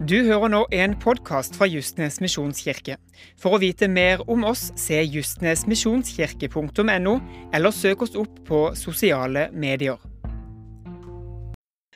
Du 0.00 0.14
hører 0.24 0.48
nå 0.48 0.62
en 0.72 0.94
podkast 0.96 1.58
fra 1.60 1.66
Justnes 1.68 2.22
misjonskirke. 2.24 2.94
For 3.36 3.52
å 3.52 3.60
vite 3.60 3.84
mer 3.84 4.24
om 4.32 4.48
oss, 4.48 4.72
se 4.80 4.96
justnesmisjonskirke.no, 4.96 7.12
eller 7.52 7.74
søk 7.76 8.00
oss 8.06 8.16
opp 8.16 8.38
på 8.48 8.72
sosiale 8.80 9.52
medier. 9.52 10.00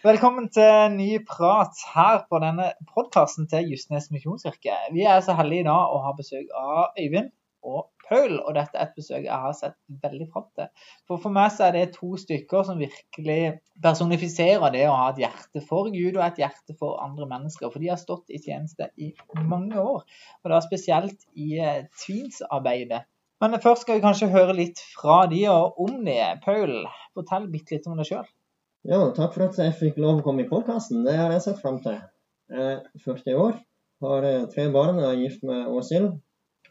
Velkommen 0.04 0.53
til 0.53 0.93
ny 0.98 1.17
prat 1.25 1.72
her 1.95 2.29
på 2.29 2.43
denne 2.45 2.77
podkasten 2.93 3.48
til 3.48 3.72
Justnes 3.72 4.12
misjonskirke. 4.12 4.77
Vi 4.93 5.09
er 5.09 5.25
så 5.25 5.32
heldige 5.41 5.64
i 5.64 5.68
dag 5.71 5.96
å 5.96 6.05
ha 6.05 6.12
besøk 6.21 6.45
av 6.61 6.93
Øyvind 7.00 7.32
og 7.64 7.89
Paul, 8.09 8.36
og 8.41 8.55
dette 8.57 8.79
er 8.79 8.89
et 8.89 8.98
besøk 8.98 9.25
jeg 9.25 9.45
har 9.45 9.55
sett 9.57 9.77
veldig 10.02 10.27
fram 10.32 10.46
til. 10.59 10.68
For 11.09 11.23
for 11.23 11.34
meg 11.34 11.53
så 11.54 11.68
er 11.68 11.77
det 11.77 11.95
to 11.96 12.14
stykker 12.21 12.66
som 12.68 12.82
virkelig 12.82 13.39
personifiserer 13.84 14.75
det 14.75 14.84
å 14.89 14.98
ha 14.98 15.09
et 15.12 15.23
hjerte 15.25 15.64
for 15.68 15.91
Gud 15.95 16.18
og 16.18 16.27
et 16.27 16.43
hjerte 16.45 16.77
for 16.80 17.00
andre 17.04 17.29
mennesker. 17.30 17.72
For 17.72 17.82
de 17.82 17.90
har 17.93 18.00
stått 18.00 18.30
i 18.35 18.40
tjeneste 18.43 18.90
i 19.00 19.11
mange 19.49 19.80
år, 19.80 20.04
og 20.44 20.54
da 20.54 20.63
spesielt 20.64 21.27
i 21.35 21.58
eh, 21.58 21.85
tvinsarbeidet. 22.04 23.04
Men 23.43 23.61
først 23.61 23.85
skal 23.85 23.99
vi 23.99 24.05
kanskje 24.05 24.30
høre 24.32 24.55
litt 24.57 24.80
fra 24.94 25.25
de 25.29 25.43
og 25.52 25.80
om 25.85 26.00
det. 26.07 26.22
Paul, 26.44 26.85
fortell 27.16 27.50
bitte 27.52 27.77
litt 27.77 27.89
om 27.91 27.99
deg 27.99 28.08
sjøl. 28.08 28.27
Ja, 28.85 29.00
takk 29.16 29.32
for 29.35 29.46
at 29.46 29.58
jeg 29.61 29.77
fikk 29.79 29.99
lov 30.00 30.21
å 30.21 30.25
komme 30.27 30.44
i 30.44 30.49
podkasten. 30.49 31.07
Det 31.07 31.16
har 31.16 31.32
jeg 31.32 31.44
sett 31.46 31.61
fram 31.63 31.80
til. 31.85 31.99
Jeg 32.52 32.64
er 32.77 32.80
40 33.00 33.39
år, 33.41 33.58
har 34.05 34.27
eh, 34.28 34.47
tre 34.52 34.69
barn 34.72 35.00
og 35.00 35.06
er 35.08 35.20
gift 35.22 35.44
med 35.48 35.70
Åshild. 35.72 36.11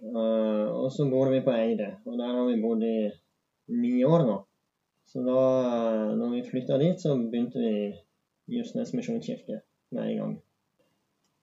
Uh, 0.03 0.67
og 0.83 0.89
så 0.91 1.05
bor 1.07 1.29
vi 1.31 1.39
på 1.43 1.53
Eide, 1.55 1.93
og 2.03 2.17
der 2.19 2.33
har 2.35 2.47
vi 2.49 2.59
bodd 2.59 2.81
i 2.83 2.95
ni 3.71 4.01
år 4.03 4.25
nå. 4.27 4.35
Så 5.07 5.21
da 5.23 5.43
uh, 5.63 6.09
når 6.19 6.33
vi 6.33 6.41
flytta 6.49 6.79
dit, 6.81 6.99
så 6.99 7.13
begynte 7.15 7.61
vi 7.61 7.69
i 7.87 8.57
Justnes 8.57 8.91
misjonskirke 8.91 9.61
med 9.95 10.09
en 10.09 10.17
gang. 10.19 10.33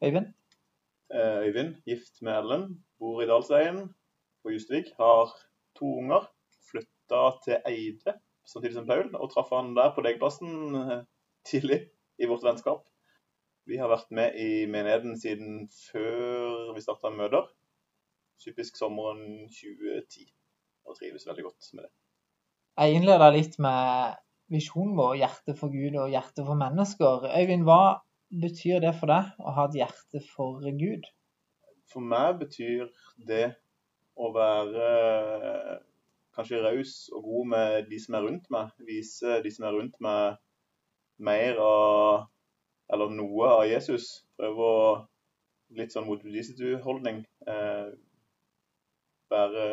Øyvind? 0.05 0.29
Uh, 1.15 1.39
Øyvind, 1.47 1.71
gift 1.89 2.21
med 2.21 2.37
Ellen, 2.37 2.67
bor 3.01 3.23
i 3.25 3.29
Dalsveien 3.30 3.87
på 4.45 4.52
Justvik. 4.52 4.93
Har 4.99 5.33
to 5.80 5.95
unger. 6.02 6.29
Flytta 6.69 7.23
til 7.47 7.65
Eide 7.65 8.19
samtidig 8.45 8.77
som 8.77 8.87
Paul, 8.87 9.09
og 9.15 9.30
traff 9.33 9.55
han 9.55 9.73
der 9.77 9.95
på 9.95 10.05
Degplassen 10.05 10.77
tidlig 11.47 11.80
i 12.19 12.29
vårt 12.29 12.45
vennskap. 12.45 12.85
Vi 13.65 13.79
har 13.79 13.89
vært 13.89 14.11
med 14.11 14.37
i 14.37 14.67
menigheten 14.67 15.17
siden 15.21 15.69
før 15.71 16.74
vi 16.74 16.83
starta 16.85 17.13
møter 17.15 17.47
typisk 18.43 18.79
sommeren 18.80 19.49
2010. 19.52 20.29
Og 20.88 20.96
trives 20.99 21.27
veldig 21.29 21.45
godt 21.46 21.71
med 21.77 21.85
det. 21.87 21.93
Jeg 22.80 22.96
innleder 22.96 23.35
litt 23.35 23.59
med 23.63 24.16
visjonen 24.51 24.96
vår, 24.99 25.19
hjertet 25.21 25.59
for 25.59 25.73
Gud 25.74 25.99
og 26.01 26.10
hjertet 26.10 26.46
for 26.46 26.59
mennesker. 26.59 27.27
Øyvind, 27.29 27.66
hva 27.68 28.01
betyr 28.43 28.80
det 28.83 28.95
for 28.99 29.11
deg 29.11 29.30
å 29.43 29.55
ha 29.57 29.66
et 29.68 29.79
hjerte 29.83 30.23
for 30.33 30.65
Gud? 30.80 31.07
For 31.91 32.02
meg 32.02 32.38
betyr 32.41 32.88
det 33.29 33.46
å 34.21 34.30
være 34.35 34.91
kanskje 36.37 36.63
raus 36.63 36.95
og 37.13 37.27
god 37.27 37.49
med 37.55 37.88
de 37.91 37.99
som 38.01 38.16
er 38.16 38.27
rundt 38.27 38.51
meg. 38.55 38.71
Vise 38.87 39.41
de 39.45 39.52
som 39.52 39.66
er 39.68 39.77
rundt 39.77 39.99
meg 40.02 40.38
mer 41.21 41.61
av 41.61 42.29
eller 42.91 43.13
noe 43.15 43.51
av 43.61 43.65
Jesus. 43.68 44.24
Prøve 44.38 44.66
å 44.66 44.85
litt 45.79 45.93
sånn 45.95 46.09
mot 46.09 46.23
holdning 46.83 47.24
Eh, 47.46 47.91
være 49.33 49.67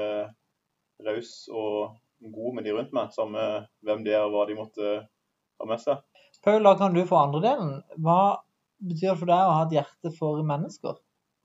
raus 1.08 1.32
og 1.54 1.98
god 2.34 2.58
med 2.58 2.66
de 2.66 2.74
rundt 2.76 2.94
meg, 2.98 3.14
samme 3.14 3.44
hvem 3.86 4.04
de 4.06 4.14
er 4.16 4.26
og 4.26 4.34
hva 4.34 4.46
de 4.50 4.58
måtte 4.58 4.94
ha 5.04 5.70
med 5.70 5.82
seg. 5.84 6.02
Paul, 6.46 6.64
da 6.64 6.76
kan 6.80 6.96
du 6.96 7.04
få 7.08 7.20
andre 7.20 7.42
delen. 7.44 7.76
Hva 8.04 8.40
betyr 8.78 9.12
det 9.12 9.20
for 9.20 9.30
deg 9.30 9.44
å 9.44 9.54
ha 9.58 9.62
et 9.66 9.78
hjerte 9.78 10.14
for 10.16 10.42
mennesker? 10.46 10.98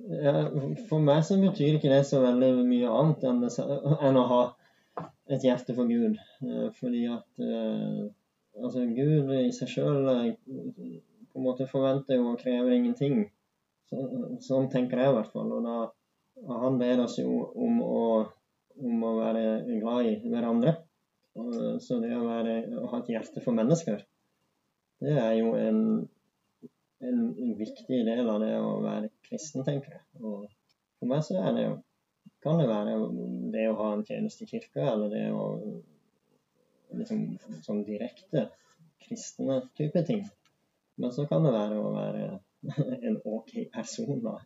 Ja, 0.02 0.46
for 0.88 1.04
meg 1.04 1.22
så 1.26 1.38
betyr 1.40 1.76
ikke 1.78 1.92
det 1.92 2.02
så 2.08 2.22
veldig 2.24 2.64
mye 2.66 2.90
annet 2.90 3.24
enn, 3.28 3.44
det, 3.44 3.52
enn 4.02 4.18
å 4.18 4.26
ha 4.30 4.42
et 5.32 5.44
hjerte 5.46 5.76
for 5.76 5.88
Gud. 5.88 6.18
Eh, 6.42 6.68
fordi 6.78 7.06
at 7.12 7.44
altså 8.60 8.84
Gud 8.96 9.32
i 9.38 9.50
seg 9.54 9.70
sjøl 9.70 10.08
eh, 10.12 10.34
på 11.32 11.40
en 11.40 11.46
måte 11.46 11.68
forventer 11.70 12.18
jo 12.18 12.32
og 12.32 12.40
krever 12.42 12.74
ingenting. 12.76 13.24
Så, 13.88 14.04
sånn 14.44 14.68
tenker 14.72 15.00
jeg 15.00 15.12
i 15.12 15.16
hvert 15.16 15.32
fall. 15.32 15.52
Og 15.56 15.64
da 15.66 15.76
han 16.48 16.78
ber 16.78 17.04
oss 17.04 17.18
jo 17.20 17.42
om 17.54 17.82
å, 17.84 18.06
om 18.80 19.04
å 19.06 19.12
være 19.18 19.44
glad 19.80 20.08
i 20.08 20.16
hverandre. 20.32 20.74
Så 21.80 21.98
det 22.02 22.12
å, 22.16 22.24
være, 22.26 22.56
å, 22.76 22.88
ha 22.92 23.00
et 23.00 23.12
hjerte 23.14 23.42
for 23.44 23.56
mennesker, 23.56 24.02
det 25.02 25.14
er 25.18 25.32
jo 25.38 25.54
en, 25.56 25.78
en, 27.02 27.22
viktig 27.58 28.02
del 28.06 28.28
av 28.28 28.42
det 28.42 28.52
å 28.60 28.74
være 28.84 29.08
kristen, 29.24 29.64
tenker 29.66 29.96
jeg. 29.96 30.04
Og 30.20 30.44
for 31.00 31.10
meg 31.10 31.24
så 31.26 31.38
er 31.40 31.56
det 31.56 31.64
jo 31.66 31.78
kan 32.42 32.58
det 32.58 32.66
være 32.66 32.96
det 33.54 33.64
å 33.70 33.78
ha 33.78 33.88
en 33.94 34.04
tjeneste 34.06 34.44
i 34.44 34.50
kirka, 34.50 34.84
eller 34.92 35.10
det 35.12 35.24
å 35.30 35.46
liksom 36.98 37.22
sånn 37.64 37.84
direkte 37.86 38.48
kristne 39.02 39.60
type 39.78 40.02
ting. 40.06 40.26
Men 41.00 41.14
så 41.14 41.24
kan 41.30 41.46
det 41.46 41.54
være 41.54 41.78
å 41.80 41.92
være 41.94 42.26
en 43.08 43.20
OK 43.24 43.54
person, 43.72 44.18
da 44.26 44.36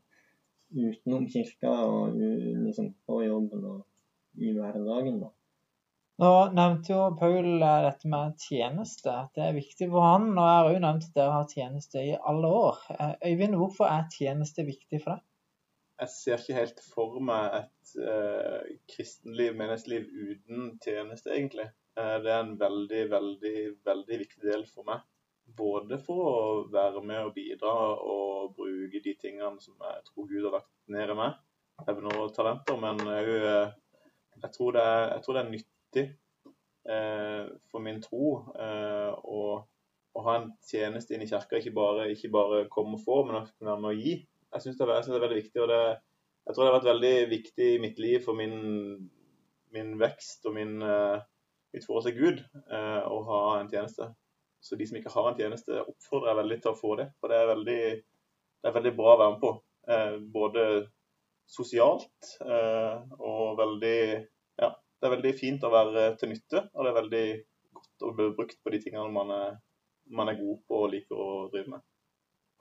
utenom 0.77 1.27
kirka 1.33 1.73
og 1.89 2.17
liksom 2.21 2.93
på 3.09 3.23
jobben 3.25 3.65
og 3.65 3.83
i 4.37 4.53
hverdagen. 4.53 5.21
da. 5.25 5.33
Nå 6.23 6.29
nevnte 6.57 6.95
jo 6.95 7.01
Paul 7.21 7.61
eh, 7.61 7.79
dette 7.85 8.09
med 8.09 8.37
tjeneste, 8.41 9.13
at 9.13 9.37
det 9.37 9.49
er 9.51 9.57
viktig 9.57 9.89
for 9.93 10.05
han. 10.07 10.31
Og 10.33 10.47
jeg 10.49 10.59
har 10.59 10.69
jo 10.73 10.83
nevnt 10.85 11.09
at 11.11 11.19
dere 11.19 11.35
har 11.35 11.51
tjeneste 11.51 12.05
i 12.05 12.15
alle 12.17 12.53
år. 12.61 12.79
Eh, 12.95 13.15
Øyvind, 13.33 13.57
hvorfor 13.61 13.91
er 13.91 14.07
tjeneste 14.15 14.65
viktig 14.65 15.03
for 15.03 15.17
deg? 15.17 15.25
Jeg 16.01 16.13
ser 16.13 16.41
ikke 16.41 16.57
helt 16.59 16.81
for 16.85 17.21
meg 17.25 17.55
et 17.57 17.93
uh, 18.05 18.65
kristenliv, 18.93 19.55
menneskeliv 19.57 20.03
uten 20.13 20.67
tjeneste, 20.85 21.31
egentlig. 21.33 21.71
Uh, 21.97 22.19
det 22.21 22.35
er 22.35 22.43
en 22.43 22.59
veldig, 22.61 23.05
veldig, 23.15 23.55
veldig 23.89 24.19
viktig 24.21 24.45
del 24.45 24.67
for 24.69 24.85
meg. 24.89 25.01
Både 25.57 25.99
for 26.03 26.27
å 26.27 26.37
være 26.73 27.01
med 27.07 27.29
og 27.29 27.35
bidra 27.37 27.73
og 28.03 28.55
bruke 28.57 29.01
de 29.05 29.15
tingene 29.21 29.63
som 29.63 29.77
jeg 29.79 30.05
tror 30.09 30.29
Gud 30.29 30.45
har 30.49 30.59
lagt 30.59 30.73
ned 30.93 31.13
i 31.13 31.17
meg, 31.17 31.37
evner 31.87 32.19
og 32.25 32.35
talenter, 32.35 32.79
men 32.81 33.01
jeg, 33.07 33.41
jeg, 34.43 34.51
tror, 34.57 34.79
jeg 34.81 35.23
tror 35.25 35.37
det 35.37 35.43
er 35.43 35.53
nyttig 35.53 36.07
eh, 36.91 37.47
for 37.71 37.85
min 37.85 38.01
tro 38.03 38.33
eh, 38.59 39.13
å, 39.13 39.43
å, 40.17 40.25
ha 40.27 40.37
en 40.41 40.51
tjeneste 40.67 41.15
inn 41.15 41.25
i 41.25 41.31
kirka. 41.31 41.61
Ikke 41.61 41.75
bare, 41.77 42.09
ikke 42.15 42.33
bare 42.35 42.65
komme 42.73 42.99
og 42.99 43.05
få, 43.05 43.23
men 43.29 43.41
å 43.41 43.45
være 43.47 43.79
med 43.83 43.93
å 43.93 43.97
gi. 43.97 44.19
Jeg 44.55 44.65
syns 44.65 44.79
det, 44.79 44.89
det, 44.89 44.99
er 44.99 45.25
veldig 45.27 45.41
viktig. 45.43 45.63
og 45.63 45.73
det, 45.73 45.81
Jeg 46.47 46.55
tror 46.55 46.65
det 46.65 46.71
har 46.71 46.79
vært 46.79 46.93
veldig 46.93 47.15
viktig 47.33 47.71
i 47.75 47.81
mitt 47.83 48.03
liv 48.03 48.23
for 48.25 48.39
min, 48.39 49.09
min 49.75 49.97
vekst 50.01 50.47
og 50.49 50.57
min, 50.57 50.79
eh, 50.83 51.19
mitt 51.75 51.89
forhold 51.89 52.09
til 52.09 52.19
Gud 52.21 52.45
eh, 52.45 53.03
å 53.03 53.21
ha 53.31 53.43
en 53.61 53.73
tjeneste. 53.73 54.13
Så 54.61 54.77
de 54.79 54.87
som 54.89 54.99
ikke 54.99 55.13
har 55.15 55.31
en 55.31 55.39
tjeneste, 55.39 55.81
oppfordrer 55.83 56.33
jeg 56.33 56.41
veldig 56.41 56.59
til 56.63 56.73
å 56.73 56.79
få 56.79 56.95
det. 57.01 57.09
For 57.21 57.33
det 57.33 57.41
er 57.41 57.51
veldig, 57.53 57.81
det 58.63 58.71
er 58.71 58.77
veldig 58.77 58.95
bra 58.99 59.15
å 59.15 59.19
være 59.21 59.35
med 59.35 59.43
på. 59.43 59.53
Eh, 59.87 60.17
både 60.35 60.65
sosialt 61.47 62.33
eh, 62.43 62.97
og 63.21 63.59
veldig 63.61 63.99
Ja, 64.59 64.73
det 64.73 65.07
er 65.07 65.13
veldig 65.13 65.33
fint 65.39 65.67
å 65.67 65.73
være 65.75 66.09
til 66.21 66.33
nytte. 66.33 66.65
Og 66.75 66.83
det 66.83 66.93
er 66.93 67.01
veldig 67.01 67.27
godt 67.77 68.07
å 68.09 68.15
bli 68.17 68.31
brukt 68.39 68.59
på 68.63 68.73
de 68.75 68.81
tingene 68.83 69.13
man 69.15 69.33
er, 69.35 69.59
man 70.11 70.33
er 70.33 70.41
god 70.41 70.63
på 70.67 70.81
og 70.87 70.91
liker 70.95 71.21
å 71.21 71.31
drive 71.53 71.77
med. 71.77 71.85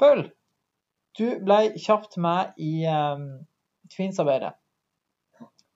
Paul, 0.01 0.25
du 1.15 1.25
ble 1.47 1.59
kjapt 1.79 2.17
med 2.21 2.57
i 2.59 2.83
um, 2.91 3.27
Twins-arbeidet. 3.93 4.51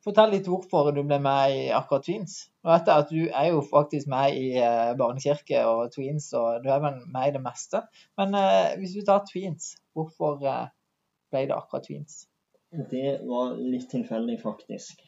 Fortell 0.09 0.31
litt 0.33 0.47
hvorfor 0.49 0.87
du 0.89 1.03
ble 1.05 1.19
med 1.21 1.51
i 1.53 1.65
akkurat 1.69 2.01
Tweens. 2.07 2.39
Og 2.65 2.71
etter 2.73 3.03
at 3.03 3.11
Du 3.13 3.27
er 3.27 3.51
jo 3.51 3.59
faktisk 3.61 4.07
med 4.09 4.37
i 4.41 4.47
uh, 4.57 4.95
barnekirke 4.97 5.59
og 5.69 5.91
Tweens, 5.93 6.31
og 6.33 6.63
du 6.63 6.71
er 6.73 6.79
vel 6.81 6.95
med 7.13 7.27
i 7.29 7.33
det 7.35 7.41
meste. 7.43 7.83
Men 8.17 8.33
uh, 8.33 8.71
hvis 8.81 8.95
du 8.97 9.03
tar 9.06 9.21
Tweens, 9.27 9.75
hvorfor 9.94 10.41
uh, 10.41 10.71
ble 11.29 11.44
det 11.51 11.53
akkurat 11.53 11.85
Tweens? 11.85 12.23
Det 12.89 13.19
var 13.27 13.53
litt 13.59 13.85
tilfeldig, 13.91 14.39
faktisk. 14.41 15.06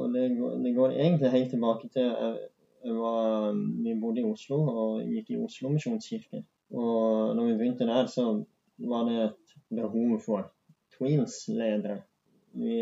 og 0.00 0.16
det 0.16 0.24
går, 0.38 0.56
det 0.64 0.74
går, 0.76 0.96
egentlig 0.96 1.30
helt 1.32 1.52
tilbake 1.52 1.88
til 1.92 2.08
var, 2.84 3.52
Vi 3.84 3.94
bodde 4.00 4.20
i 4.20 4.26
Oslo 4.28 4.62
og 4.64 5.12
gikk 5.12 5.30
i 5.32 5.38
Oslo 5.44 5.72
misjonskirke. 5.76 6.40
Og 6.72 7.36
når 7.36 7.50
vi 7.50 7.60
begynte 7.60 7.88
der, 7.88 8.08
så 8.08 8.26
var 8.88 9.08
det 9.08 9.20
et 9.28 9.56
behov 9.76 10.18
for 10.24 10.48
Tweens-ledere 10.96 12.00
vi, 12.54 12.78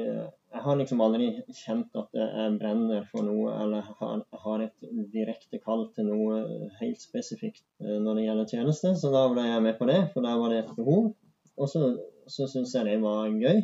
jeg 0.53 0.63
har 0.65 0.79
liksom 0.79 1.03
aldri 1.05 1.29
kjent 1.57 1.99
at 1.99 2.17
jeg 2.19 2.55
brenner 2.61 3.05
for 3.11 3.27
noe 3.27 3.53
eller 3.65 3.91
har, 4.01 4.23
har 4.45 4.65
et 4.67 4.89
direkte 5.13 5.61
kall 5.63 5.87
til 5.97 6.09
noe 6.11 6.41
helt 6.81 7.03
spesifikt 7.03 7.65
eh, 7.83 7.99
når 8.05 8.19
det 8.19 8.27
gjelder 8.27 8.51
tjeneste. 8.55 8.95
Så 9.01 9.13
da 9.15 9.27
ble 9.33 9.47
jeg 9.49 9.67
med 9.67 9.79
på 9.79 9.89
det, 9.91 10.01
for 10.15 10.27
der 10.27 10.41
var 10.41 10.53
det 10.53 10.63
et 10.63 10.75
behov. 10.79 11.13
Og 11.57 11.71
så, 11.71 11.95
så 12.31 12.49
syns 12.51 12.75
jeg 12.77 12.89
det 12.89 12.99
var 13.05 13.31
gøy. 13.31 13.63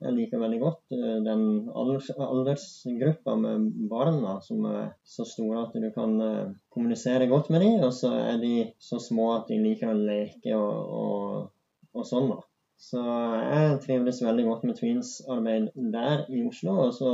Jeg 0.00 0.16
liker 0.16 0.40
veldig 0.40 0.58
godt 0.62 0.94
den 0.96 1.26
den 1.26 1.42
aldersgruppa 1.76 3.34
med 3.36 3.66
barna 3.90 4.38
som 4.40 4.64
er 4.64 4.94
så 5.04 5.26
store 5.28 5.66
at 5.66 5.74
du 5.76 5.90
kan 5.92 6.16
eh, 6.24 6.52
kommunisere 6.72 7.28
godt 7.32 7.52
med 7.52 7.66
dem. 7.66 7.80
Og 7.84 7.92
så 7.96 8.12
er 8.18 8.40
de 8.40 8.54
så 8.80 9.00
små 9.00 9.32
at 9.38 9.48
de 9.52 9.60
liker 9.60 9.92
å 9.92 9.98
leke 9.98 10.56
og, 10.56 10.94
og 11.00 11.48
og 11.94 12.06
sånn. 12.06 12.30
da. 12.30 12.38
Så 12.80 13.00
jeg 13.04 13.80
trivdes 13.84 14.22
veldig 14.24 14.44
godt 14.46 14.62
med 14.64 14.78
Tweens-arbeid 14.78 15.66
der 15.92 16.22
i 16.32 16.40
Oslo. 16.48 16.76
og 16.86 16.94
så, 16.96 17.10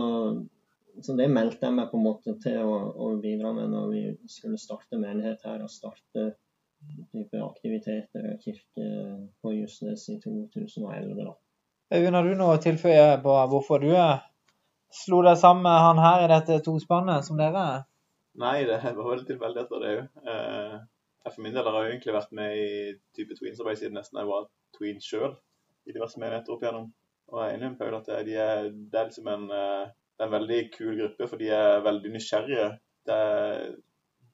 så 1.02 1.16
det 1.18 1.26
meldte 1.30 1.66
jeg 1.66 1.74
meg 1.74 1.88
på 1.90 1.98
en 1.98 2.04
måte 2.06 2.36
til 2.42 2.60
å, 2.62 2.76
å 2.94 3.08
bidra 3.22 3.50
med 3.56 3.72
når 3.74 3.88
vi 3.90 4.02
skulle 4.30 4.60
starte 4.62 5.00
menighet 5.00 5.42
her 5.48 5.64
og 5.64 5.72
starte 5.72 6.28
type 7.10 7.40
aktiviteter 7.42 8.28
og 8.30 8.44
kirke 8.44 8.86
på 9.42 9.56
Justnes 9.56 10.06
i 10.12 10.20
2011. 10.22 11.18
da. 11.24 11.34
Øyvind, 11.96 12.18
har 12.18 12.28
du 12.28 12.36
noe 12.38 12.54
å 12.54 12.62
tilføye 12.62 13.08
på 13.24 13.34
hvorfor 13.50 13.82
du 13.82 13.90
eh, 13.90 14.22
slo 15.02 15.22
deg 15.26 15.38
sammen 15.40 15.66
med 15.66 15.82
han 15.82 16.02
her 16.02 16.24
i 16.24 16.30
dette 16.30 16.60
tospannet 16.66 17.26
som 17.26 17.40
dere 17.40 17.64
er? 17.72 17.82
Nei, 18.38 18.60
det 18.68 18.78
var 18.84 19.10
vel 19.10 19.26
tilfeldigheter, 19.26 19.82
det 19.82 19.96
òg. 19.96 20.30
Eh, 20.30 20.78
jeg 21.26 21.34
for 21.34 21.42
min 21.42 21.58
del 21.58 21.66
har 21.66 21.82
jeg 21.82 21.96
egentlig 21.96 22.14
vært 22.14 22.38
med 22.38 22.54
i 22.62 22.70
type 23.18 23.34
tweensarbeid 23.34 23.82
siden 23.82 23.98
nesten 23.98 24.22
jeg 24.22 24.30
var 24.30 24.46
tween 24.78 25.02
sjøl 25.02 25.34
i 25.86 25.94
diverse 25.94 26.20
menigheter 26.20 26.54
opp 26.54 26.64
igjennom. 26.64 26.90
Og 27.32 27.40
jeg 27.40 27.50
er 27.50 27.56
enig 27.56 27.70
med 27.72 27.78
Paul 27.80 27.96
at 27.98 28.10
de 28.26 28.36
er, 28.38 28.68
det 28.70 29.00
er 29.00 29.08
liksom 29.08 29.30
en, 29.32 29.48
eh, 29.54 29.88
en 30.22 30.32
veldig 30.32 30.60
kul 30.76 30.94
gruppe, 31.00 31.28
for 31.30 31.42
de 31.42 31.50
er 31.54 31.82
veldig 31.86 32.12
nysgjerrige. 32.14 32.68
Det 33.06 33.16
er, 33.16 33.66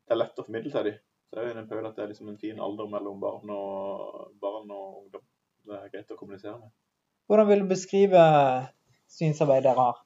det 0.02 0.14
er 0.14 0.20
lett 0.20 0.40
å 0.40 0.46
formidle 0.46 0.72
til 0.74 0.88
dem. 0.90 1.00
Så 1.28 1.38
jeg 1.38 1.46
er 1.46 1.54
enig 1.54 1.64
med 1.64 1.72
Paul 1.72 1.88
at 1.88 1.96
det 1.96 2.04
er 2.04 2.12
liksom 2.12 2.28
en 2.28 2.40
fin 2.40 2.60
alder 2.60 2.90
mellom 2.92 3.20
barn 3.22 3.52
og, 3.56 4.32
barn 4.42 4.72
og 4.76 5.02
ungdom. 5.02 5.24
Det 5.68 5.78
er 5.78 5.92
greit 5.94 6.12
å 6.12 6.18
kommunisere 6.18 6.58
med. 6.58 6.72
Hvordan 7.30 7.48
vil 7.48 7.62
du 7.62 7.70
beskrive 7.70 8.22
synsarbeidet 9.12 9.70
dere 9.70 9.86
har? 9.86 10.02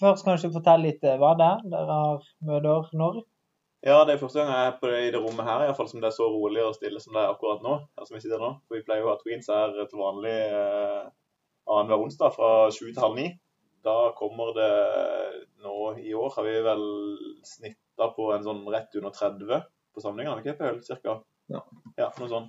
Først 0.00 0.24
kanskje 0.24 0.52
fortelle 0.54 0.88
litt 0.88 1.04
eh, 1.04 1.18
hva 1.20 1.34
det 1.36 1.50
er 1.50 1.68
dere 1.74 2.00
har 2.00 2.28
møter 2.48 2.90
når. 3.00 3.20
Ja, 3.84 3.98
det 4.08 4.14
er 4.14 4.20
første 4.20 4.40
gang 4.40 4.48
jeg 4.48 4.66
er 4.70 4.76
på 4.80 4.88
det, 4.88 5.00
i 5.04 5.10
det 5.12 5.20
rommet 5.20 5.44
her, 5.44 5.60
i 5.60 5.68
hvert 5.68 5.76
fall 5.76 5.88
som 5.90 6.00
det 6.00 6.08
er 6.08 6.16
så 6.16 6.24
rolig 6.32 6.62
og 6.64 6.76
stille 6.78 7.02
som 7.02 7.16
det 7.16 7.20
er 7.20 7.34
akkurat 7.34 7.64
nå. 7.64 7.74
her 7.98 8.06
som 8.08 8.16
Vi 8.16 8.22
sitter 8.24 8.40
nå. 8.40 8.54
For 8.64 8.78
vi 8.78 8.84
pleier 8.86 9.04
jo 9.04 9.10
å 9.10 9.12
ha 9.12 9.20
tweens 9.20 9.50
her 9.52 9.74
til 9.90 10.00
vanlig 10.00 10.32
eh, 10.32 11.02
annenhver 11.68 12.06
onsdag 12.06 12.32
fra 12.32 12.48
sju 12.72 12.86
til 12.86 13.02
halv 13.02 13.18
ni. 13.18 13.26
Da 13.84 14.14
kommer 14.16 14.54
det 14.56 14.70
nå 15.60 15.76
i 16.00 16.14
år 16.16 16.32
har 16.38 16.48
vi 16.48 16.56
vel 16.64 16.86
snitta 17.44 18.08
på 18.16 18.30
en 18.32 18.46
sånn 18.46 18.64
rett 18.72 18.96
under 18.96 19.12
30 19.12 19.68
på 19.94 20.02
samlingene, 20.06 20.40
ikke 20.40 20.56
på 20.62 20.70
øl, 20.70 20.80
cirka? 20.86 21.18
Ja. 21.52 21.60
ja. 22.00 22.08
Noe 22.16 22.30
sånn. 22.32 22.48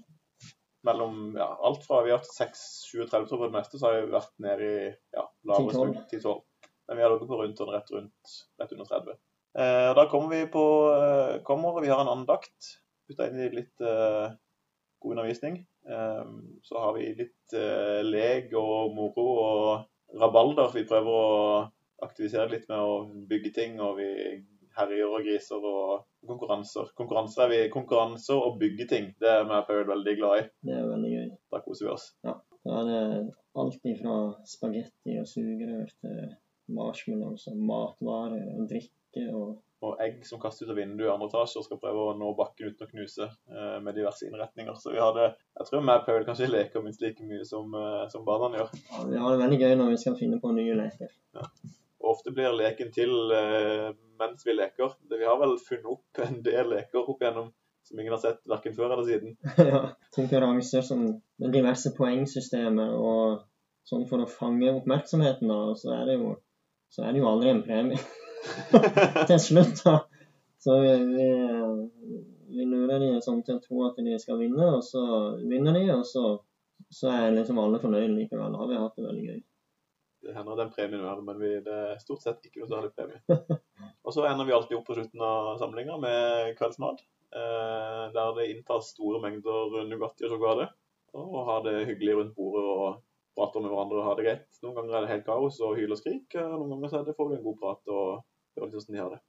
Mellom 0.87 1.35
ja, 1.35 1.49
alt 1.67 1.83
fra 1.83 1.99
vi 2.05 2.13
har 2.13 2.21
hatt 2.21 2.31
6-37 2.31 3.09
tror 3.11 3.25
jeg 3.25 3.29
på 3.35 3.43
det 3.43 3.57
meste, 3.57 3.81
så 3.81 3.89
har 3.89 3.99
vi 3.99 4.15
vært 4.15 4.35
nede 4.45 4.71
i 4.71 4.81
ja, 4.87 5.27
lavere 5.51 5.75
10-12. 5.75 5.75
stund, 5.75 6.01
10-12. 6.15 6.71
Men 6.87 6.97
vi 6.97 7.03
har 7.03 7.11
ligget 7.11 7.31
på 7.31 7.39
rundt 7.41 7.59
sånn 7.59 7.73
rett 7.75 7.91
rundt 7.91 8.35
rett 8.61 8.75
under 8.77 8.93
30. 8.95 9.23
Eh, 9.55 9.95
da 9.95 10.07
kommer 10.11 10.35
vi 10.35 10.47
på 10.51 10.65
eh, 10.93 11.41
kommer, 11.43 11.81
Vi 11.81 11.89
har 11.89 12.01
en 12.01 12.07
andakt. 12.07 12.71
Putta 13.07 13.29
inn 13.29 13.39
i 13.39 13.51
litt 13.53 13.81
eh, 13.81 14.33
god 14.99 15.11
undervisning. 15.11 15.61
Eh, 15.87 16.25
så 16.63 16.81
har 16.81 16.97
vi 16.97 17.13
litt 17.15 17.55
lek 18.03 18.51
og 18.57 18.95
moro 18.97 19.27
og 19.43 20.19
rabalder. 20.19 20.73
Vi 20.75 20.83
prøver 20.89 21.19
å 21.21 21.29
aktivisere 22.03 22.51
litt 22.51 22.67
med 22.67 22.81
å 22.81 22.97
bygge 23.29 23.53
ting, 23.55 23.79
og 23.79 24.01
vi 24.01 24.09
herjer 24.75 25.07
og 25.07 25.23
griser 25.23 25.63
og 25.63 26.03
konkurranser. 26.27 26.91
Konkurranser, 26.99 27.45
er 27.45 27.53
vi, 27.53 27.61
konkurranser 27.71 28.41
og 28.41 28.59
bygge 28.59 28.89
ting, 28.91 29.07
det 29.21 29.31
er 29.31 29.45
vi 29.47 29.61
Paul 29.69 29.85
veldig 29.87 30.15
glad 30.19 30.41
i. 30.41 30.47
Det 30.67 30.75
er 30.75 30.89
veldig 30.89 31.13
gøy. 31.13 31.29
Da 31.53 31.61
koser 31.63 31.87
vi 31.87 31.93
oss. 31.93 32.09
Da 32.25 32.35
er 32.81 32.89
det 32.89 33.01
alt 33.61 33.87
ifra 33.87 34.17
spagetti 34.51 35.15
og 35.21 35.29
sugerør 35.31 35.87
til 36.01 36.19
marshmallows 36.75 37.47
og 37.53 37.61
matvarer 37.71 38.51
og 38.57 38.67
drikke 38.67 39.04
og 39.31 39.61
Og 39.85 39.99
egg 40.01 40.21
som 40.25 40.39
kastes 40.41 40.65
ut 40.65 40.71
av 40.71 40.77
vinduet 40.79 41.05
i 41.05 41.11
andre 41.11 41.27
etasje 41.27 41.59
og 41.59 41.65
skal 41.67 41.79
prøve 41.81 42.05
å 42.07 42.13
nå 42.17 42.31
bakken 42.37 42.71
uten 42.71 42.87
å 42.87 42.89
knuse 42.89 43.25
eh, 43.27 43.75
med 43.83 43.93
diverse 43.93 44.25
innretninger. 44.25 44.77
Så 44.81 44.93
vi 44.93 45.01
hadde 45.03 45.27
Jeg 45.35 45.67
tror 45.67 45.83
vi 45.83 45.91
og 45.93 46.05
Paul 46.07 46.25
kanskje 46.25 46.47
leker 46.49 46.81
minst 46.81 47.03
like 47.03 47.27
mye 47.27 47.45
som, 47.45 47.75
eh, 47.77 48.05
som 48.09 48.23
barna 48.25 48.57
gjør. 48.57 48.71
ja, 48.93 49.03
Vi 49.11 49.19
har 49.21 49.35
det 49.35 49.41
veldig 49.43 49.59
gøy 49.61 49.75
når 49.81 49.91
vi 49.91 49.99
skal 50.01 50.17
finne 50.17 50.39
på 50.41 50.53
nye 50.55 50.77
leker. 50.79 51.11
Og 52.01 52.09
ofte 52.15 52.33
blir 52.33 52.55
leken 52.55 52.89
til 52.95 53.13
eh, 53.35 53.91
mens 54.17 54.47
vi 54.47 54.55
leker. 54.55 54.95
Det, 55.03 55.19
vi 55.21 55.29
har 55.29 55.37
vel 55.43 55.53
funnet 55.67 55.91
opp 55.91 56.23
en 56.23 56.41
del 56.47 56.71
leker 56.71 57.03
opp 57.03 57.21
igjennom 57.21 57.51
som 57.85 57.99
ingen 57.99 58.15
har 58.15 58.23
sett 58.23 58.41
verken 58.49 58.73
før 58.73 58.95
eller 58.95 59.05
siden. 59.05 59.37
ja, 59.71 59.83
konkurranser 60.15 60.81
som 60.81 61.05
med 61.37 61.53
diverse 61.53 61.91
poengsystemer 61.97 62.95
og 62.97 63.43
sånn 63.85 64.07
for 64.09 64.23
å 64.23 64.29
fange 64.29 64.71
oppmerksomheten, 64.73 65.51
da, 65.51 65.57
og 65.69 65.77
så 65.77 65.93
er 65.99 66.07
det 66.09 66.15
jo, 66.17 66.31
så 66.89 67.05
er 67.05 67.13
det 67.13 67.21
jo 67.21 67.29
aldri 67.29 67.51
en 67.53 67.61
premie 67.67 67.99
til 69.29 69.39
slutt. 69.41 69.81
da. 69.85 69.95
Så 70.65 70.79
vi, 70.81 70.97
vi, 72.49 72.65
lurer 72.65 72.99
de 73.03 73.09
sånn 73.21 73.43
til 73.45 73.59
å 73.59 73.63
tro 73.63 73.83
at 73.85 73.99
de 74.01 74.15
skal 74.21 74.39
vinne, 74.41 74.69
og 74.77 74.85
så 74.85 75.03
vinner 75.41 75.77
de, 75.77 75.83
og 75.93 76.05
så, 76.09 76.23
så 76.89 77.11
er 77.13 77.35
liksom 77.35 77.59
alle 77.61 77.81
fornøyde 77.83 78.13
likevel. 78.15 78.53
Da 78.53 78.63
har 78.63 78.71
vi 78.71 78.79
hatt 78.81 78.97
det 78.97 79.05
veldig 79.05 79.25
gøy. 79.27 79.43
Det 80.25 80.33
hender 80.33 80.57
den 80.57 80.71
premien 80.73 81.03
vi 81.03 81.05
har, 81.05 81.21
men 81.21 81.37
vi, 81.37 81.51
det 81.61 81.75
er 81.91 81.99
stort 82.01 82.23
sett 82.25 82.47
ikke 82.47 82.63
noe 82.63 82.71
særlig 82.71 82.95
premie. 82.97 83.21
Og 84.05 84.13
så 84.15 84.25
ender 84.25 84.47
vi 84.47 84.55
alltid 84.57 84.79
opp 84.79 84.87
på 84.87 84.95
slutten 84.97 85.21
av 85.21 85.51
samlinga 85.61 85.99
med 86.01 86.55
kveldsmat. 86.57 87.03
Eh, 87.35 88.01
der 88.15 88.33
det 88.39 88.47
inntas 88.55 88.89
store 88.95 89.21
mengder 89.21 89.83
Nugatti 89.85 90.25
og 90.25 90.33
sjokolade. 90.33 90.69
Og 91.15 91.37
har 91.47 91.61
det 91.65 91.85
hyggelig 91.91 92.17
rundt 92.17 92.35
bordet 92.37 92.65
og 92.65 93.04
hverandre 93.75 93.99
og 94.01 94.07
har 94.07 94.17
det 94.19 94.25
greit. 94.27 94.47
Noen 94.63 94.77
ganger 94.79 94.95
er 94.97 95.05
det 95.05 95.11
helt 95.11 95.27
kaos 95.27 95.59
og 95.65 95.75
hyl 95.79 95.93
og 95.93 95.99
skrik. 95.99 96.25
og 96.39 96.55
Noen 96.55 96.71
ganger 96.75 96.93
så 96.93 97.01
er 97.01 97.09
det, 97.09 97.17
får 97.19 97.29
vi 97.31 97.37
en 97.39 97.45
god 97.45 97.59
prat 97.61 97.93
og 97.93 98.07
hører 98.55 98.71
litt 98.71 98.79
hvordan 98.79 98.95
de 98.95 99.03
har 99.03 99.13
det. 99.13 99.21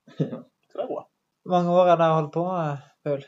Så 0.70 0.78
det 0.78 0.86
er 0.86 0.94
bra. 0.94 1.02
Hvor 1.46 1.54
mange 1.54 1.74
år 1.78 1.90
har 1.92 2.00
dere 2.00 2.14
holdt 2.16 2.32
på, 2.34 2.46
eh, 2.58 2.86
Paul? 3.06 3.20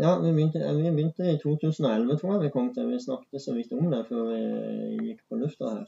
Ja, 0.00 0.10
vi 0.22 0.32
begynte, 0.32 0.60
vi 0.76 0.90
begynte 0.94 1.30
i 1.30 1.38
2011, 1.40 2.18
tror 2.20 2.34
jeg 2.34 2.42
vi 2.44 2.50
kom 2.54 2.68
til. 2.74 2.90
Vi 2.92 2.98
snakket 3.02 3.42
så 3.42 3.54
vidt 3.56 3.72
om 3.74 3.88
det 3.90 4.04
før 4.10 4.28
vi 4.28 5.08
gikk 5.08 5.24
på 5.28 5.38
lufta 5.40 5.72
her. 5.72 5.86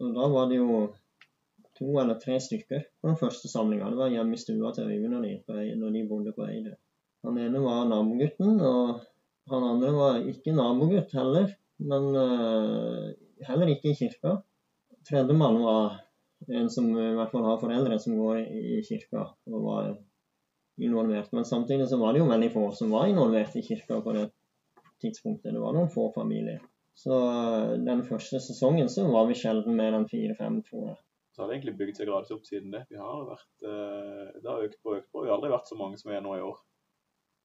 Og 0.00 0.10
da 0.16 0.26
var 0.32 0.50
det 0.50 0.58
jo 0.58 0.80
to 1.78 1.94
eller 2.02 2.18
tre 2.20 2.36
stykker 2.40 2.82
på 3.00 3.08
den 3.08 3.16
første 3.20 3.48
samlinga. 3.48 3.88
Det 3.92 4.00
var 4.00 4.12
hjemme 4.12 4.36
i 4.36 4.42
stua 4.42 4.74
til 4.76 4.90
Øyvind 4.90 5.16
og 5.16 5.24
de 5.24 5.32
på 5.46 5.56
når 5.56 5.94
de 5.96 6.04
bodde 6.08 6.34
på 6.36 6.48
Eide. 6.48 6.74
Han 7.24 7.38
ene 7.40 7.62
var 7.64 7.88
nabogutten, 7.88 8.60
og 8.60 9.00
han 9.52 9.66
andre 9.70 9.92
var 9.96 10.20
ikke 10.32 10.56
nabogutt 10.56 11.12
heller, 11.16 11.50
men 11.80 12.06
eh, 12.16 13.08
heller 13.48 13.72
ikke 13.72 13.92
i 13.92 13.98
kirka. 13.98 14.36
Tredjemann 15.08 15.60
var 15.64 16.00
en 16.48 16.70
som 16.72 16.88
i 16.96 17.10
hvert 17.16 17.32
fall 17.32 17.44
har 17.44 17.60
foreldre 17.60 17.98
som 18.00 18.16
går 18.18 18.40
i 18.44 18.80
kirka, 18.86 19.26
og 19.50 19.64
var 19.64 19.90
involvert. 20.80 21.32
Men 21.36 21.44
samtidig 21.44 21.88
så 21.88 21.98
var 22.00 22.12
det 22.12 22.22
jo 22.22 22.30
veldig 22.30 22.50
få 22.52 22.66
som 22.76 22.92
var 22.94 23.08
involvert 23.10 23.56
i 23.56 23.64
kirka 23.64 24.00
på 24.04 24.16
det 24.16 24.30
tidspunktet. 25.02 25.52
Det 25.54 25.60
var 25.60 25.76
noen 25.76 25.92
få 25.92 26.10
familier. 26.14 26.60
Så 27.00 27.16
eh, 27.16 27.76
den 27.86 28.02
første 28.04 28.40
sesongen 28.44 28.90
så 28.92 29.06
var 29.08 29.28
vi 29.28 29.38
sjelden 29.38 29.76
mer 29.78 29.96
enn 29.96 30.08
fire-fem, 30.10 30.60
tror 30.66 30.90
jeg. 30.90 30.98
Så 31.30 31.42
har 31.42 31.48
det 31.48 31.56
egentlig 31.56 31.76
bygd 31.78 32.00
seg 32.00 32.10
gradvis 32.10 32.34
opp 32.34 32.48
siden 32.48 32.74
det. 32.74 32.82
Vi 32.90 32.98
har 33.00 33.22
vært, 33.28 33.52
eh, 33.64 34.26
det 34.40 34.50
har 34.50 34.66
økt 34.66 34.80
på 34.82 34.92
og 34.92 34.98
økt 34.98 35.12
på. 35.12 35.22
Vi 35.24 35.30
har 35.30 35.38
aldri 35.38 35.52
vært 35.54 35.70
så 35.70 35.78
mange 35.78 36.00
som 36.00 36.10
vi 36.10 36.18
er 36.18 36.24
nå 36.24 36.34
i 36.36 36.44
år. 36.44 36.58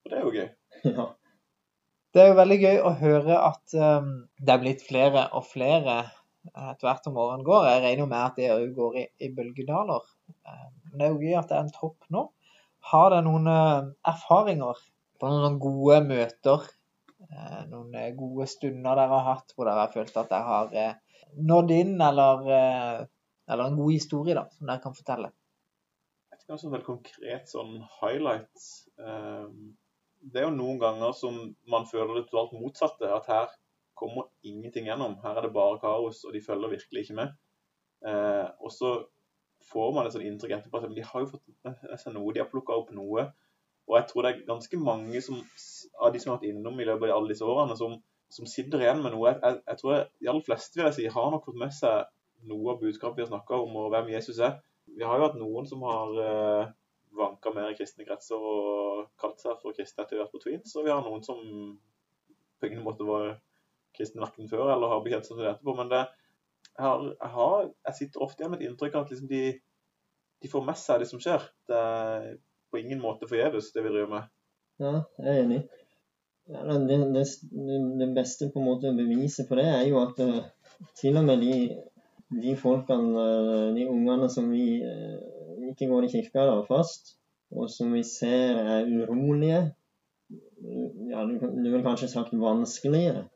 Og 0.04 0.12
det 0.12 0.18
er 0.18 0.26
jo 0.26 0.34
gøy. 0.34 0.48
ja. 0.98 1.06
Det 2.16 2.22
er 2.22 2.30
jo 2.30 2.36
veldig 2.38 2.56
gøy 2.62 2.78
å 2.80 2.90
høre 2.96 3.34
at 3.44 3.74
um, 3.76 4.06
det 4.40 4.52
er 4.54 4.60
blitt 4.62 4.84
flere 4.86 5.26
og 5.36 5.44
flere 5.50 5.96
eh, 6.00 6.70
etter 6.70 6.86
hvert 6.86 7.04
som 7.04 7.18
årene 7.20 7.44
går. 7.44 7.66
Jeg 7.68 7.82
regner 7.82 8.02
jo 8.02 8.08
med 8.08 8.22
at 8.22 8.38
det 8.40 8.46
òg 8.54 8.70
går 8.78 8.96
i, 9.02 9.04
i 9.26 9.28
bølgedaler. 9.36 10.06
Eh, 10.32 10.62
Men 10.86 10.96
det 11.02 11.06
er 11.10 11.12
jo 11.12 11.20
gøy 11.26 11.36
at 11.42 11.50
det 11.52 11.58
er 11.58 11.66
en 11.66 11.74
topp 11.76 12.08
nå. 12.16 12.22
Har 12.88 13.12
dere 13.12 13.26
noen 13.26 13.50
eh, 13.52 13.90
erfaringer 14.14 14.80
på 15.20 15.34
noen 15.34 15.60
gode 15.60 16.00
møter? 16.08 16.64
eh, 17.26 17.62
Noen 17.74 17.94
eh, 18.00 18.10
gode 18.16 18.48
stunder 18.48 18.96
dere 18.96 19.12
har 19.12 19.28
hatt 19.34 19.52
hvor 19.52 19.68
dere 19.68 19.84
har 19.84 19.92
følt 19.92 20.16
at 20.16 20.32
dere 20.32 20.48
har 20.48 20.76
eh, 20.86 21.22
nådd 21.52 21.72
inn, 21.76 21.96
eller, 22.00 22.46
eh, 22.48 23.00
eller 23.52 23.68
en 23.68 23.76
god 23.82 23.92
historie 23.92 24.38
da, 24.38 24.48
som 24.56 24.70
dere 24.72 24.80
kan 24.88 24.96
fortelle? 24.96 25.34
Jeg 26.32 26.38
vet 26.38 26.46
ikke 26.48 26.56
om 26.70 26.72
det 26.72 26.80
er 26.80 26.86
konkret 26.94 27.52
sånn 27.52 27.74
highlights. 28.00 28.70
Ehm, 29.04 29.74
Det 30.26 30.40
er 30.40 30.46
jo 30.48 30.54
noen 30.56 30.78
ganger 30.82 31.12
som 31.14 31.36
man 31.70 31.86
føler 31.88 32.18
det 32.18 32.26
totalt 32.28 32.56
motsatte. 32.58 33.10
At 33.14 33.28
her 33.30 33.50
kommer 33.96 34.28
ingenting 34.44 34.88
gjennom. 34.90 35.18
Her 35.22 35.38
er 35.38 35.46
det 35.46 35.54
bare 35.54 35.80
kaos, 35.82 36.24
og 36.26 36.34
de 36.34 36.42
følger 36.44 36.72
virkelig 36.74 37.04
ikke 37.06 37.18
med. 37.20 37.36
Eh, 38.06 38.46
Og 38.60 38.72
så 38.74 38.96
får 39.70 39.94
man 39.94 40.06
et 40.06 40.14
sånt 40.14 40.26
inntrykk 40.26 40.58
etterpå 40.58 40.82
at 40.82 40.94
de 40.94 41.04
har 41.06 41.22
jo 41.22 41.30
fått 41.30 41.46
med 41.64 41.98
seg 42.02 42.14
noe, 42.14 42.32
de 42.34 42.42
har 42.42 42.50
plukka 42.50 42.76
opp 42.76 42.92
noe. 42.94 43.28
Og 43.86 43.96
jeg 43.98 44.08
tror 44.10 44.26
det 44.26 44.32
er 44.32 44.44
ganske 44.48 44.78
mange 44.82 45.22
som, 45.22 45.38
av 46.02 46.12
de 46.12 46.20
som 46.20 46.32
har 46.32 46.40
vært 46.40 46.50
innom 46.50 46.78
i 46.82 46.86
løpet 46.86 47.08
av 47.08 47.20
alle 47.20 47.32
disse 47.32 47.46
årene, 47.46 47.76
som, 47.78 47.96
som 48.34 48.48
sitter 48.50 48.82
igjen 48.82 49.02
med 49.02 49.14
noe. 49.14 49.30
Jeg, 49.30 49.40
jeg, 49.42 49.62
jeg 49.70 49.80
tror 49.80 49.94
jeg, 49.94 50.06
de 50.20 50.30
aller 50.32 50.46
fleste 50.48 50.80
vil 50.80 50.88
jeg 50.88 50.96
si, 50.98 51.06
har 51.16 51.30
nok 51.32 51.46
fått 51.46 51.60
med 51.62 51.74
seg 51.74 52.10
noe 52.50 52.74
av 52.74 52.82
budskapet 52.82 53.20
vi 53.20 53.24
har 53.24 53.30
snakka 53.30 53.60
om, 53.62 53.78
og 53.80 53.92
hvem 53.94 54.10
Jesus 54.12 54.42
er. 54.42 54.58
Vi 54.98 55.06
har 55.06 55.18
jo 55.18 55.26
hatt 55.28 55.38
noen 55.38 55.66
som 55.70 55.82
har 55.86 56.18
eh, 56.22 56.74
vanka 57.18 57.52
mer 57.54 57.72
i 57.72 57.76
kristne 57.78 58.06
kretser 58.06 58.40
og 58.40 59.06
kalt 59.20 59.42
seg 59.42 59.58
for 59.62 59.76
kristne 59.76 60.04
etter 60.04 60.18
å 60.18 60.20
ha 60.20 60.26
vært 60.26 60.36
på 60.36 60.42
Tweens, 60.44 60.74
og 60.76 60.86
vi 60.86 60.92
har 60.92 61.02
noen 61.04 61.24
som 61.26 61.40
på 62.60 62.68
ingen 62.68 62.84
måte 62.84 63.06
var 63.06 63.36
kristne 63.96 64.22
verken 64.24 64.50
før 64.50 64.72
eller 64.74 64.92
har 64.92 65.04
bekjent 65.04 65.28
seg 65.28 65.36
til 65.36 65.46
det 65.46 65.52
etterpå. 65.54 65.76
Men 65.78 65.92
det, 65.92 66.02
jeg, 66.68 66.82
har, 66.84 67.06
jeg, 67.08 67.32
har, 67.38 67.70
jeg 67.88 67.98
sitter 68.00 68.26
ofte 68.26 68.42
igjen 68.42 68.52
med 68.52 68.62
et 68.62 68.70
inntrykk 68.70 68.96
av 68.96 69.06
at 69.06 69.14
liksom 69.14 69.30
de, 69.32 69.42
de 70.44 70.52
får 70.52 70.68
med 70.68 70.80
seg 70.80 71.02
det 71.02 71.08
som 71.12 71.22
skjer. 71.22 71.48
Det 71.68 71.80
er 71.80 72.30
på 72.72 72.80
ingen 72.82 73.02
måte 73.02 73.28
forgjeves, 73.30 73.72
det 73.74 73.84
vi 73.84 73.92
driver 73.94 74.12
med. 74.12 74.30
ja, 74.82 74.94
jeg 75.22 75.32
er 75.32 75.44
enig. 75.44 75.60
Eller 76.46 76.84
det, 76.86 76.96
det, 77.14 77.26
det 77.98 78.14
beste 78.14 78.50
på 78.54 78.60
en 78.60 78.68
måte 78.68 78.92
beviset 78.94 79.48
på 79.48 79.58
det 79.58 79.66
er 79.66 79.84
jo 79.88 79.98
at 80.04 80.20
eh, 80.22 80.44
til 80.98 81.18
og 81.18 81.24
med 81.26 81.42
de, 81.42 81.56
de 82.42 82.52
folkene, 82.60 83.24
eh, 83.24 83.72
de 83.74 83.86
ungene 83.90 84.28
som 84.30 84.52
vi 84.52 84.66
eh, 84.86 85.16
ikke 85.72 85.88
går 85.90 86.06
i 86.06 86.12
kirka 86.12 86.44
da, 86.48 86.60
fast, 86.68 87.16
og 87.54 87.70
som 87.70 87.92
vi 87.94 88.02
ser 88.06 88.58
er 88.58 88.88
urolige, 88.90 89.62
ja, 91.10 91.24
du, 91.28 91.36
du 91.38 91.68
vil 91.70 91.84
kanskje 91.84 92.10
sagt 92.10 92.34
vanskelige, 92.40 93.26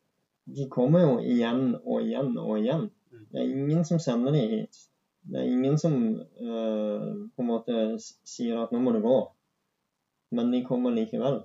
de 0.51 0.67
kommer 0.71 1.05
jo 1.05 1.19
igjen 1.23 1.77
og 1.85 2.03
igjen 2.03 2.33
og 2.41 2.57
igjen. 2.59 2.89
Det 3.31 3.43
er 3.43 3.53
ingen 3.53 3.85
som 3.87 4.01
sender 4.03 4.35
dem 4.35 4.51
hit. 4.51 4.87
Det 5.31 5.39
er 5.39 5.53
ingen 5.53 5.79
som 5.79 5.95
eh, 6.19 7.07
på 7.37 7.45
en 7.45 7.51
måte 7.51 7.77
sier 8.01 8.63
at 8.63 8.73
nå 8.75 8.81
må 8.83 8.95
du 8.97 9.03
gå. 9.05 9.19
Men 10.35 10.51
de 10.51 10.65
kommer 10.67 10.95
likevel. 10.95 11.43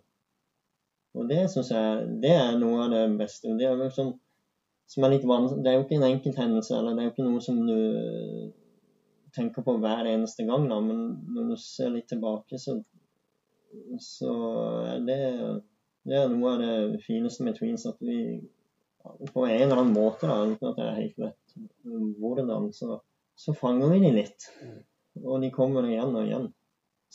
Og 1.15 1.29
det 1.29 1.45
syns 1.51 1.71
jeg 1.71 2.07
det 2.23 2.33
er 2.33 2.57
noe 2.59 2.85
av 2.85 2.93
det 2.93 3.03
beste. 3.19 3.53
Det 3.59 3.67
er, 3.67 3.77
jo 3.77 3.91
sånn, 3.93 4.13
som 4.89 5.05
er 5.05 5.15
det 5.17 5.71
er 5.71 5.77
jo 5.77 5.85
ikke 5.85 5.99
en 5.99 6.09
enkelthendelse, 6.09 6.77
eller 6.77 6.95
det 6.95 7.03
er 7.03 7.09
jo 7.09 7.13
ikke 7.13 7.27
noe 7.27 7.43
som 7.43 7.61
du 7.67 7.77
tenker 9.35 9.65
på 9.65 9.77
hver 9.83 10.07
eneste 10.09 10.45
gang, 10.47 10.67
da. 10.71 10.79
men 10.83 11.05
når 11.35 11.51
du 11.51 11.55
ser 11.61 11.93
litt 11.93 12.07
tilbake, 12.11 12.59
så, 12.61 12.77
så 14.01 14.33
er 14.95 15.05
det, 15.07 15.21
det 16.07 16.19
er 16.19 16.33
noe 16.33 16.55
av 16.55 16.63
det 16.63 17.03
fineste 17.05 17.45
med 17.47 17.57
Tweens. 17.59 17.87
At 17.89 18.01
vi 18.03 18.19
på 19.33 19.45
en 19.45 19.61
eller 19.61 19.81
annen 19.81 19.95
måte, 19.95 20.27
da, 20.27 20.41
uten 20.49 20.71
at 20.71 20.81
jeg 20.81 20.99
helt 20.99 21.23
vet 21.27 21.57
hvordan, 22.19 22.71
så, 22.73 22.99
så 23.37 23.55
fanger 23.55 23.93
vi 23.93 24.03
de 24.05 24.13
litt. 24.19 24.49
Og 25.23 25.41
de 25.43 25.51
kommer 25.53 25.87
igjen 25.87 26.15
og 26.15 26.25
igjen. 26.25 26.49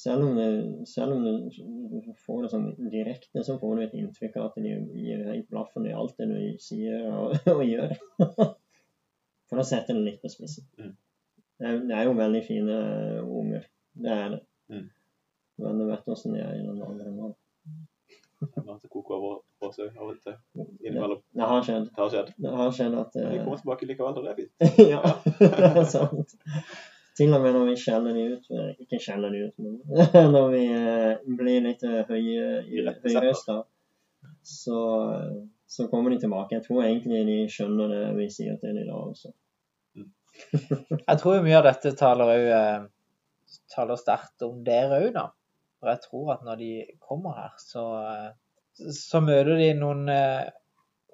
Selv 0.00 0.24
om, 0.24 0.36
du, 0.36 0.84
selv 0.88 1.12
om 1.12 1.24
du 1.24 2.12
får 2.24 2.44
det 2.44 2.50
sånn 2.54 2.68
direkte, 2.92 3.42
så 3.44 3.58
får 3.60 3.74
du 3.76 3.82
et 3.84 3.96
inntrykk 3.98 4.38
av 4.40 4.46
at 4.48 4.62
de 4.62 4.70
gir 4.96 5.26
helt 5.26 5.50
blaffen 5.52 5.88
i 5.90 5.92
alt 5.92 6.14
det 6.16 6.30
du 6.30 6.62
sier 6.62 7.04
og, 7.10 7.34
og 7.56 7.60
gjør. 7.66 7.92
For 9.50 9.60
å 9.60 9.66
sette 9.66 9.92
det 9.96 10.06
litt 10.06 10.22
på 10.22 10.30
spissen. 10.32 10.94
Mm. 11.60 11.88
Det, 11.88 11.94
er, 11.94 12.02
jo 12.08 12.16
veldig 12.16 12.42
fine 12.46 12.76
unger. 13.22 13.66
Det 13.92 14.12
er 14.16 14.28
det. 14.34 14.40
Mm. 14.72 14.88
Men 15.60 15.80
du 15.80 15.86
vet 15.90 16.12
åssen 16.14 16.34
de 16.34 16.40
er 16.40 16.54
i 16.56 16.62
den 16.64 16.82
alderen. 16.82 17.16
det 21.36 21.48
har 21.50 21.66
skjedd. 21.66 21.90
Det 21.90 22.00
har 22.00 22.14
skjedd. 22.14 22.30
Det 22.36 22.54
har 22.60 22.70
skjedd 22.76 22.94
at 23.02 23.18
Men 23.18 23.26
de 23.26 23.36
eh, 23.36 23.44
kommer 23.44 23.60
tilbake 23.60 23.90
likevel, 23.90 24.16
og 24.16 24.24
det 24.24 24.30
er 24.32 24.38
fint. 24.40 24.54
ja, 24.94 25.02
det 25.40 25.70
er 25.82 25.84
sant. 25.90 26.36
Til 27.20 27.34
og 27.36 27.42
med 27.44 27.52
når 27.52 27.66
vi 27.68 27.76
skjeller 27.76 28.16
de 28.16 28.22
ut 28.32 28.46
eh, 28.56 28.70
Ikke 28.80 29.00
skjeller 29.02 29.34
de 29.34 29.42
ut, 29.48 29.58
men 29.60 29.74
når 30.36 30.48
vi 30.54 30.62
eh, 30.72 31.34
blir 31.40 31.66
litt 31.66 31.84
eh, 31.84 32.00
høye 32.08 32.94
høyrøsta, 33.04 33.58
så, 34.46 34.80
eh, 35.18 35.36
så 35.68 35.88
kommer 35.92 36.14
de 36.14 36.22
tilbake. 36.22 36.56
Jeg 36.56 36.64
tror 36.64 36.86
egentlig 36.86 37.26
de 37.28 37.38
skjønner 37.52 37.92
det 37.92 38.02
vi 38.16 38.30
sier 38.32 38.56
til 38.62 38.78
dem 38.78 38.88
da 38.88 39.02
også. 39.02 39.34
Jeg 40.52 41.18
tror 41.20 41.44
mye 41.44 41.58
av 41.58 41.66
dette 41.66 41.92
taler 41.98 42.46
eh, 42.46 42.86
taler 43.72 44.00
sterkt 44.00 44.44
om 44.46 44.62
dere 44.66 45.00
òg, 45.00 45.10
da. 45.16 45.26
For 45.80 45.92
jeg 45.92 46.02
tror 46.04 46.32
at 46.34 46.46
når 46.46 46.60
de 46.60 46.70
kommer 47.02 47.36
her, 47.38 47.54
så, 47.62 47.84
eh, 48.10 48.90
så 48.96 49.22
møter 49.24 49.56
de 49.60 49.70
noen 49.78 50.10
eh, 50.12 50.50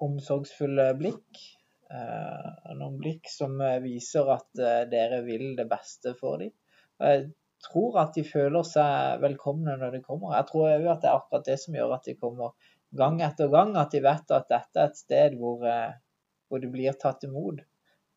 omsorgsfulle 0.03 0.91
blikk. 0.99 1.45
Noen 1.87 2.97
blikk 2.99 3.29
som 3.31 3.53
viser 3.79 4.27
at 4.33 4.59
dere 4.91 5.21
vil 5.23 5.53
det 5.55 5.63
beste 5.71 6.11
for 6.19 6.41
dem. 6.41 6.51
Jeg 6.99 7.21
tror 7.63 7.95
at 8.01 8.11
de 8.17 8.25
føler 8.27 8.65
seg 8.67 9.21
velkomne 9.23 9.77
når 9.79 9.95
de 9.95 10.01
kommer. 10.03 10.33
Jeg 10.35 10.49
tror 10.49 10.67
òg 10.73 10.89
at 10.91 11.05
det 11.05 11.07
er 11.07 11.15
akkurat 11.15 11.47
det 11.47 11.55
som 11.61 11.77
gjør 11.79 11.93
at 11.95 12.09
de 12.09 12.17
kommer 12.19 12.73
gang 12.99 13.21
etter 13.23 13.47
gang. 13.55 13.71
At 13.79 13.95
de 13.95 14.03
vet 14.03 14.35
at 14.35 14.51
dette 14.51 14.83
er 14.83 14.91
et 14.91 14.99
sted 14.99 15.39
hvor, 15.39 15.63
hvor 15.63 16.65
de 16.65 16.73
blir 16.75 16.99
tatt 16.99 17.23
imot. 17.23 17.63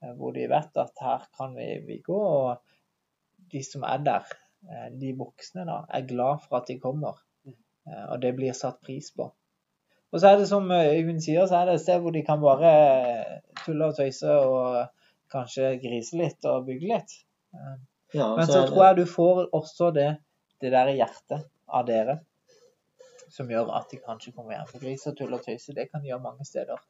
Eh, 0.02 0.14
Hvor 0.16 0.33
de 0.37 0.47
vet 0.50 0.76
at 0.83 1.02
her 1.04 1.26
kan 1.37 1.57
vi, 1.57 1.69
vi 1.87 1.99
gå. 2.07 2.21
Og 2.21 2.61
de 3.52 3.62
som 3.64 3.85
er 3.88 4.04
der, 4.07 4.30
eh, 4.69 4.88
de 5.00 5.12
voksne, 5.19 5.66
da, 5.69 5.83
er 5.88 6.07
glad 6.09 6.47
for 6.47 6.61
at 6.61 6.69
de 6.69 6.78
kommer. 6.80 7.21
Eh, 7.47 8.07
Og 8.12 8.23
det 8.23 8.35
blir 8.37 8.52
satt 8.57 8.80
pris 8.85 9.12
på. 9.16 9.30
Og 10.12 10.21
så 10.21 10.33
er 10.33 10.40
det 10.40 10.49
som 10.49 10.71
Øyvind 10.71 11.21
sier, 11.23 11.47
så 11.47 11.61
er 11.61 11.69
det 11.69 11.75
et 11.75 11.85
sted 11.85 12.00
hvor 12.02 12.11
de 12.11 12.25
kan 12.26 12.40
bare 12.42 12.71
tulle 13.64 13.87
og 13.87 13.95
tøyse 13.95 14.26
og 14.26 14.88
kanskje 15.30 15.76
grise 15.78 16.19
litt 16.19 16.45
og 16.50 16.66
bygge 16.66 16.88
litt. 16.90 17.12
Ja, 18.14 18.35
Men 18.37 18.47
så 18.47 18.52
så 18.52 18.64
tror 18.66 18.85
jeg 18.88 18.97
du 18.97 19.04
får 19.07 19.45
også 19.54 19.92
det, 19.95 20.09
det 20.61 20.73
der 20.73 20.90
hjertet 20.90 21.47
av 21.69 21.87
dere 21.87 22.19
som 23.30 23.50
gjør 23.50 23.71
at 23.78 23.92
de 23.92 24.00
kanskje 24.02 24.33
kommer 24.35 24.57
hjem. 24.57 24.66
For 24.66 24.83
gris 24.83 25.07
og 25.07 25.16
tull 25.19 25.37
og 25.37 25.45
tøyse, 25.45 25.75
det 25.76 25.87
kan 25.90 26.02
de 26.02 26.11
gjøre 26.11 26.25
mange 26.25 26.47
steder. 26.49 26.80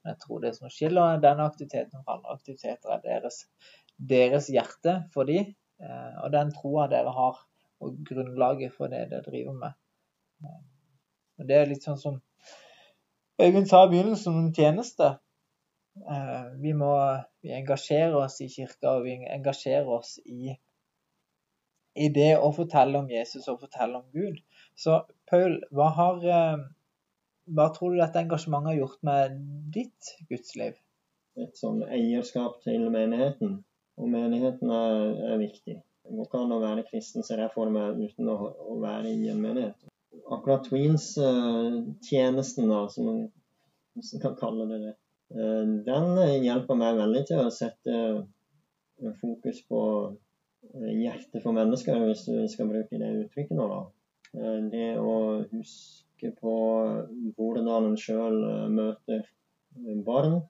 Men 0.00 0.14
jeg 0.14 0.20
tror 0.22 0.40
det 0.44 0.54
som 0.56 0.70
skiller 0.72 1.20
denne 1.22 1.44
aktiviteten 1.50 2.04
fra 2.04 2.16
andre 2.16 2.34
aktiviteter, 2.38 2.92
er 2.94 3.02
deres, 3.04 3.42
deres 4.12 4.48
hjerte 4.52 4.96
for 5.14 5.28
de, 5.28 5.38
eh, 5.82 6.14
og 6.24 6.32
den 6.32 6.52
troa 6.56 6.86
dere 6.92 7.12
har, 7.16 7.40
og 7.80 8.00
grunnlaget 8.08 8.72
for 8.76 8.92
det 8.92 9.06
dere 9.12 9.26
driver 9.28 9.56
med. 9.64 9.78
Eh, 10.44 10.60
Og 11.40 11.46
det 11.48 11.56
er 11.56 11.68
litt 11.70 11.84
sånn 11.86 11.96
som 12.00 12.20
Øyvind 13.40 13.68
sa 13.70 13.86
i 13.86 13.88
begynnelsen 13.88 14.34
om 14.36 14.48
tjeneste. 14.52 15.06
Eh, 16.12 16.48
Vi 16.60 16.72
må 16.76 16.90
vi 17.42 17.54
engasjerer 17.56 18.16
oss 18.20 18.40
i 18.44 18.48
kirka, 18.52 18.90
og 18.98 19.06
vi 19.06 19.14
engasjerer 19.24 19.88
oss 19.88 20.18
i, 20.26 20.52
i 21.96 22.08
det 22.12 22.34
å 22.36 22.50
fortelle 22.52 23.00
om 23.00 23.08
Jesus 23.08 23.48
og 23.48 23.62
fortelle 23.62 23.96
om 24.02 24.10
Gud. 24.12 24.42
Så 24.76 24.98
Paul, 25.30 25.56
hva, 25.72 25.88
har, 25.96 26.20
hva 27.56 27.70
tror 27.74 27.94
du 27.94 28.00
dette 28.00 28.22
engasjementet 28.22 28.72
har 28.72 28.80
gjort 28.82 29.02
med 29.06 29.40
ditt 29.74 30.14
gudsliv? 30.30 30.78
et 31.38 31.58
sånn 31.58 31.82
eierskap 31.86 32.60
til 32.64 32.88
menigheten. 32.92 33.60
Og 34.00 34.08
menigheten 34.10 34.72
er, 34.72 35.12
er 35.32 35.40
viktig. 35.40 35.76
Det 35.80 36.16
går 36.16 36.26
ikke 36.26 36.40
an 36.40 36.56
å 36.56 36.62
være 36.62 36.86
kristen, 36.88 37.24
ser 37.26 37.42
jeg 37.44 37.52
for 37.54 37.70
meg, 37.72 38.00
uten 38.00 38.30
å, 38.32 38.36
å 38.72 38.78
være 38.82 39.12
i 39.12 39.28
en 39.32 39.42
menighet. 39.42 39.86
Akkurat 40.32 40.64
Tweens-tjenesten, 40.66 42.70
da, 42.70 42.80
som 42.90 43.10
man 43.10 43.20
kan 44.22 44.36
kalle 44.40 44.66
det 44.70 44.80
det, 44.86 44.94
uh, 45.36 45.66
den 45.86 46.08
eh, 46.22 46.40
hjelper 46.46 46.78
meg 46.78 46.98
veldig 46.98 47.22
til 47.28 47.44
å 47.44 47.54
sette 47.54 47.96
eh, 48.00 49.12
fokus 49.20 49.60
på 49.70 49.82
eh, 50.08 50.92
hjertet 51.04 51.44
for 51.44 51.54
mennesker, 51.54 52.00
hvis 52.08 52.24
vi 52.30 52.48
skal 52.50 52.70
bruke 52.72 53.02
det 53.02 53.10
uttrykket 53.26 53.58
nå, 53.58 53.68
da. 53.70 53.80
Eh, 54.38 54.58
Det 54.72 54.90
å 54.98 55.14
huske 55.52 56.09
på 56.40 56.54
hvordan 57.36 57.90
en 57.90 57.96
sjøl 57.98 58.36
møter 58.74 59.24
barn 60.06 60.40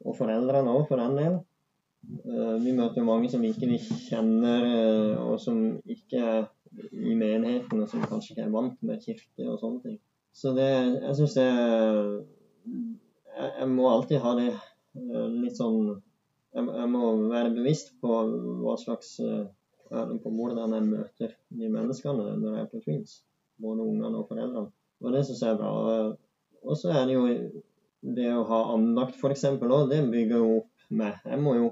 og 0.00 0.16
foreldrene 0.16 0.72
òg, 0.72 0.86
for 0.88 1.00
den 1.00 1.16
del. 1.18 1.38
Eh, 2.24 2.56
Vi 2.64 2.72
møter 2.72 3.04
mange 3.04 3.28
som 3.32 3.44
ikke 3.44 3.68
vi 3.68 3.78
kjenner, 3.78 4.64
eh, 4.64 5.20
og 5.20 5.40
som 5.40 5.80
ikke 5.84 6.18
er 6.18 6.48
i 6.92 7.14
menigheten, 7.14 7.82
og 7.82 7.88
som 7.88 8.02
kanskje 8.02 8.34
ikke 8.34 8.46
er 8.46 8.54
vant 8.54 8.82
med 8.82 9.02
kirke 9.04 9.46
og 9.46 9.58
sånne 9.60 9.82
ting. 9.84 9.98
Så 10.32 10.54
det, 10.54 10.70
jeg 11.02 11.16
syns 11.18 11.34
det 11.34 11.46
jeg, 13.40 13.50
jeg 13.58 13.68
må 13.68 13.88
alltid 13.90 14.22
ha 14.24 14.34
det 14.38 14.50
eh, 14.52 15.28
litt 15.42 15.58
sånn 15.58 15.88
jeg, 16.54 16.66
jeg 16.66 16.90
må 16.90 17.10
være 17.30 17.54
bevisst 17.54 17.92
på 18.02 18.20
hva 18.62 18.76
slags 18.78 19.18
eh, 19.22 19.46
på 19.90 20.30
hvordan 20.30 20.76
jeg 20.76 20.86
møter 20.86 21.34
de 21.60 21.70
menneskene 21.70 22.36
når 22.38 22.56
jeg 22.56 22.64
er 22.64 22.70
på 22.70 22.82
Twins. 22.84 23.16
Både 23.60 23.84
ungene 23.84 24.22
og 24.22 24.28
foreldrene. 24.30 24.70
Og 25.00 25.14
det 25.14 25.24
syns 25.26 25.42
jeg 25.44 25.54
er 25.54 25.60
bra. 25.60 25.70
Og 26.60 26.76
så 26.76 26.92
er 26.92 27.06
det 27.08 27.16
jo 27.16 27.26
det 28.16 28.28
å 28.32 28.44
ha 28.48 28.60
andakt 28.74 29.16
f.eks. 29.20 29.46
det 29.90 30.02
bygger 30.12 30.36
jo 30.36 30.58
opp 30.60 30.90
meg. 30.90 31.18
Jeg 31.24 31.40
må 31.40 31.56
jo, 31.56 31.70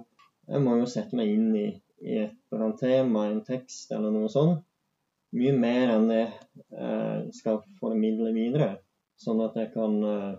jeg 0.48 0.64
må 0.64 0.78
jo 0.80 0.88
sette 0.90 1.16
meg 1.16 1.32
inn 1.32 1.52
i, 1.56 1.68
i 2.04 2.18
et 2.24 2.34
eller 2.50 2.66
annet 2.66 2.82
tema, 2.82 3.26
en 3.28 3.44
tekst 3.44 3.92
eller 3.92 4.14
noe 4.14 4.32
sånt. 4.32 4.64
Mye 5.36 5.52
mer 5.52 5.90
enn 5.92 6.06
det 6.08 6.22
jeg 6.24 7.32
skal 7.36 7.60
formidle 7.80 8.32
videre. 8.32 8.78
Sånn 9.20 9.42
at 9.44 9.56
jeg 9.58 9.72
kan 9.74 9.96
eh, 10.06 10.36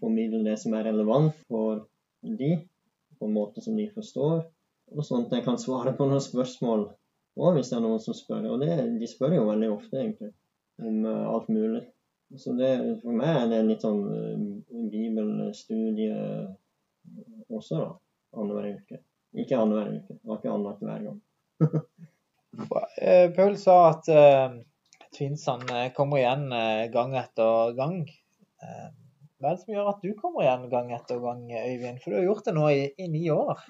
formidle 0.00 0.40
det 0.46 0.56
som 0.58 0.74
er 0.74 0.88
relevant 0.88 1.36
for 1.46 1.84
de, 2.22 2.54
på 3.18 3.28
en 3.28 3.34
måte 3.36 3.62
som 3.62 3.76
de 3.78 3.86
forstår. 3.94 4.40
Og 4.96 5.04
sånn 5.04 5.26
at 5.26 5.36
jeg 5.36 5.44
kan 5.46 5.60
svare 5.60 5.92
på 5.94 6.08
noen 6.08 6.24
spørsmål 6.24 6.86
òg, 7.38 7.58
hvis 7.58 7.70
det 7.70 7.78
er 7.78 7.84
noen 7.84 8.02
som 8.02 8.16
spør. 8.16 8.48
Og 8.54 8.64
det, 8.64 8.72
de 8.98 9.10
spør 9.10 9.36
jo 9.36 9.46
veldig 9.50 9.70
ofte, 9.74 10.00
egentlig, 10.00 10.32
om 10.82 11.04
eh, 11.06 11.24
alt 11.34 11.52
mulig. 11.52 11.84
Så 12.36 12.52
det, 12.58 13.00
for 13.00 13.16
meg 13.16 13.30
er 13.32 13.46
det 13.48 13.62
litt 13.70 13.84
sånn 13.84 14.02
eh, 14.12 14.42
bibelstudie 14.92 16.18
også, 17.48 17.78
da. 17.80 17.90
Annenhver 18.36 18.68
uke. 18.76 19.00
Ikke 19.38 19.56
annenhver 19.56 19.94
uke. 19.96 20.18
Det 20.18 20.28
var 20.28 20.40
ikke 20.40 20.56
annet 20.56 20.84
hver 20.84 21.06
gang. 21.08 21.22
Eh, 22.98 23.28
Paul 23.36 23.54
sa 23.60 23.74
at 23.92 24.08
uh, 24.10 24.56
tvinsene 25.14 25.82
kommer 25.94 26.18
igjen 26.18 26.48
eh, 26.52 26.86
gang 26.90 27.14
etter 27.18 27.74
gang. 27.78 28.00
Eh, 28.62 28.88
hva 29.38 29.52
er 29.52 29.54
det 29.54 29.62
som 29.62 29.74
gjør 29.74 29.90
at 29.92 30.02
du 30.02 30.14
kommer 30.18 30.42
igjen 30.44 30.64
gang 30.72 30.90
etter 30.96 31.20
gang, 31.22 31.44
Øyvind? 31.52 32.00
For 32.02 32.10
du 32.10 32.18
har 32.18 32.26
gjort 32.26 32.48
det 32.48 32.54
nå 32.56 32.70
i, 32.72 32.80
i 32.98 33.06
ni 33.12 33.22
år. 33.30 33.62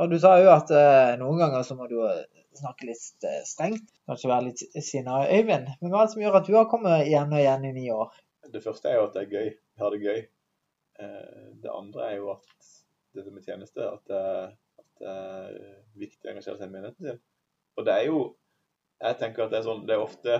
Og 0.00 0.12
du 0.12 0.16
sa 0.20 0.36
jo 0.40 0.52
at 0.52 0.70
eh, 0.72 1.14
noen 1.20 1.40
ganger 1.40 1.64
så 1.66 1.76
må 1.76 1.88
du 1.90 1.98
eh, 2.08 2.24
snakke 2.56 2.88
litt 2.88 3.26
eh, 3.28 3.42
strengt. 3.48 3.90
Kanskje 4.08 4.30
være 4.30 4.46
litt 4.48 4.62
sinna, 4.84 5.22
Øyvind. 5.28 5.68
Men 5.80 5.92
hva 5.92 6.02
er 6.02 6.08
det 6.08 6.14
som 6.14 6.22
gjør 6.24 6.38
at 6.40 6.48
du 6.48 6.54
har 6.56 6.70
kommet 6.70 7.06
igjen 7.06 7.32
og 7.32 7.42
igjen 7.42 7.66
i 7.68 7.74
ni 7.76 7.88
år? 7.92 8.12
det 8.52 8.60
første 8.64 8.90
er 8.90 8.98
jo 8.98 9.06
at 9.06 9.14
det 9.16 9.22
er 9.22 9.32
gøy. 9.32 9.50
Vi 9.52 9.82
har 9.82 9.94
det 9.94 10.00
gøy. 10.02 10.22
Eh, 11.02 11.44
det 11.62 11.72
andre 11.72 12.08
er 12.08 12.16
jo 12.18 12.32
at 12.34 12.70
det 13.12 13.28
med 13.32 13.44
tjeneste, 13.44 13.84
at 13.84 14.12
at 15.02 15.02
det 15.02 15.10
er 15.12 15.76
viktig 16.00 16.28
å 16.28 16.32
engasjere 16.32 16.58
seg 16.58 16.68
i 16.68 16.72
menigheten 16.72 17.08
sin. 17.08 17.20
Og 17.76 17.86
det 17.86 17.98
er 17.98 18.08
jo 18.08 18.22
Jeg 19.02 19.16
tenker 19.18 19.44
at 19.44 19.50
det 19.50 19.58
er 19.58 19.64
sånn 19.66 19.86
Det 19.88 19.94
er 19.96 20.02
ofte 20.04 20.34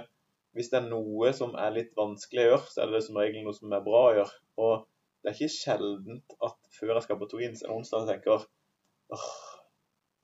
Hvis 0.54 0.68
det 0.70 0.76
er 0.78 0.90
noe 0.90 1.32
som 1.34 1.56
er 1.58 1.72
litt 1.74 1.94
vanskelig 1.96 2.42
å 2.42 2.50
gjøre, 2.50 2.66
så 2.70 2.82
er 2.82 2.92
det 2.92 3.00
som 3.06 3.16
regel 3.18 3.46
noe 3.46 3.56
som 3.56 3.72
er 3.72 3.84
bra 3.84 4.02
å 4.04 4.12
gjøre. 4.18 4.34
Og 4.60 4.74
det 5.22 5.30
er 5.30 5.38
ikke 5.38 5.54
sjeldent 5.54 6.34
at 6.44 6.58
før 6.76 6.92
jeg 6.92 7.06
skal 7.06 7.18
på 7.18 7.28
Twins 7.30 7.62
en 7.64 7.72
onsdag, 7.78 8.04
jeg 8.04 8.20
tenker 8.20 8.44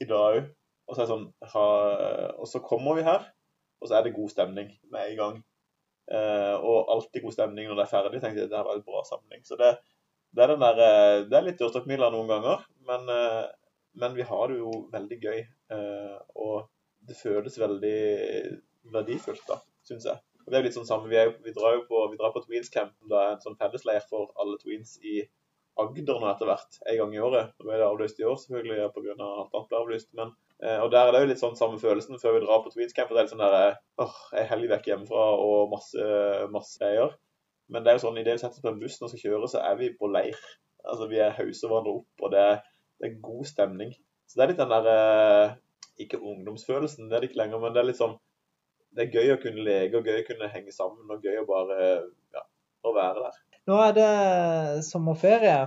i 0.02 0.08
dag 0.08 0.38
òg. 0.38 0.48
Og 0.88 0.96
så 0.96 1.02
er 1.02 1.04
det 1.04 1.12
sånn 1.12 1.28
ha, 1.52 1.66
Og 2.40 2.48
så 2.48 2.62
kommer 2.64 2.96
vi 2.96 3.04
her, 3.04 3.26
og 3.82 3.90
så 3.90 3.98
er 3.98 4.06
det 4.06 4.16
god 4.16 4.32
stemning 4.32 4.72
med 4.92 5.12
en 5.12 5.18
gang. 5.18 5.38
Eh, 6.08 6.54
og 6.56 6.88
alltid 6.94 7.26
god 7.26 7.36
stemning 7.36 7.68
når 7.68 7.80
det 7.80 7.84
er 7.84 7.92
ferdig. 7.92 8.20
tenkte 8.22 8.44
jeg, 8.44 8.50
Det 8.50 8.64
var 8.64 8.76
en 8.78 8.86
bra 8.86 9.02
samling. 9.04 9.44
Så 9.44 9.58
det, 9.60 9.74
det 10.32 10.44
er, 10.44 10.54
den 10.54 10.64
der, 10.64 10.80
eh, 10.84 11.26
det 11.28 11.36
er 11.36 11.46
litt 11.46 11.60
dørstokkmila 11.60 12.10
noen 12.14 12.30
ganger, 12.30 12.64
men, 12.88 13.08
eh, 13.12 13.44
men, 14.00 14.14
vi 14.16 14.24
har 14.30 14.48
det 14.48 14.58
jo 14.58 14.72
veldig 14.92 15.20
gøy. 15.20 15.38
Eh, 15.76 16.18
og 16.36 16.68
det 17.08 17.16
føles 17.16 17.60
veldig 17.60 17.98
verdifullt, 18.92 19.44
da, 19.48 19.60
syns 19.84 20.08
jeg. 20.08 20.20
Og 20.44 20.50
det 20.50 20.56
er 20.56 20.62
jo 20.62 20.68
litt 20.68 20.78
sånn 20.78 20.88
samme, 20.88 21.08
Vi, 21.12 21.16
er, 21.20 21.34
vi 21.44 21.52
drar 21.52 21.76
jo 21.76 21.84
på, 21.88 22.06
vi 22.12 22.16
drar 22.20 22.32
på 22.32 22.40
Tweens 22.44 22.72
Camp, 22.72 22.94
det 23.08 23.16
er 23.20 23.34
en 23.34 23.44
sånn 23.44 23.58
fellesleir 23.60 24.04
for 24.08 24.32
alle 24.40 24.56
tweens 24.62 24.96
i 25.04 25.20
Agder 25.78 26.18
nå 26.18 26.26
etter 26.26 26.48
hvert, 26.48 26.80
en 26.90 26.98
gang 26.98 27.12
i 27.14 27.22
året. 27.22 27.54
Nå 27.58 27.68
ble 27.68 27.78
det 27.78 27.86
avlyst 27.86 28.18
i 28.18 28.26
år, 28.26 28.34
selvfølgelig 28.42 28.88
pga. 28.96 29.14
at 29.14 29.54
alt 29.54 29.68
ble 29.70 29.78
avlyst. 29.78 30.08
Men, 30.18 30.32
og 30.82 30.88
der 30.90 31.06
er 31.06 31.14
det 31.14 31.20
jo 31.22 31.30
litt 31.30 31.42
sånn 31.42 31.58
samme 31.58 31.78
følelsen 31.78 32.18
før 32.18 32.34
vi 32.34 32.42
drar 32.42 32.64
på 32.64 32.72
Tweedscamp. 32.74 33.12
Det 33.12 33.20
er 33.20 33.28
litt 33.28 33.34
sånn 33.34 33.44
der, 33.44 33.78
åh, 34.02 34.16
jeg 34.32 34.42
er 34.42 34.50
helg 34.50 34.72
vekk 34.72 34.90
hjemmefra 34.90 35.26
og 35.44 35.70
masse, 35.76 36.08
masse 36.50 36.82
greier. 36.82 37.14
Men 37.68 37.84
det 37.84 37.92
er 37.92 37.98
jo 37.98 38.04
sånn, 38.06 38.18
idet 38.20 38.38
vi 38.38 38.42
setter 38.42 38.58
oss 38.58 38.64
på 38.64 38.72
en 38.72 38.80
buss 38.80 38.98
og 39.02 39.12
skal 39.12 39.22
kjøre, 39.22 39.50
så 39.52 39.62
er 39.62 39.78
vi 39.80 39.92
på 40.00 40.08
leir. 40.10 40.38
Altså, 40.84 41.08
Vi 41.10 41.18
er 41.20 41.36
hauser 41.36 41.70
hverandre 41.70 41.96
opp, 42.00 42.22
og 42.24 42.32
det 42.32 42.40
er, 42.40 42.62
det 42.98 43.10
er, 43.10 43.18
god 43.24 43.48
stemning. 43.50 43.92
Så 44.28 44.38
det 44.38 44.44
er 44.44 44.52
litt 44.52 44.62
den 44.62 44.72
der 44.72 45.58
Ikke 45.98 46.20
ungdomsfølelsen, 46.22 47.08
det 47.08 47.16
er 47.16 47.22
det 47.22 47.30
ikke 47.30 47.42
lenger, 47.42 47.60
men 47.62 47.74
det 47.74 47.80
er 47.80 47.88
litt 47.88 47.98
sånn 47.98 48.14
Det 48.94 49.04
er 49.04 49.14
gøy 49.18 49.32
å 49.34 49.40
kunne 49.42 49.64
leke 49.66 49.98
og 49.98 50.06
gøy 50.06 50.22
å 50.22 50.26
kunne 50.28 50.50
henge 50.52 50.72
sammen 50.72 51.10
og 51.10 51.24
gøy 51.24 51.40
å 51.42 51.46
bare 51.48 51.78
ja, 52.34 52.44
å 52.86 52.94
være 52.96 53.24
der. 53.26 53.40
Nå 53.68 53.78
er 53.84 53.92
det 53.96 54.10
sommerferie. 54.86 55.58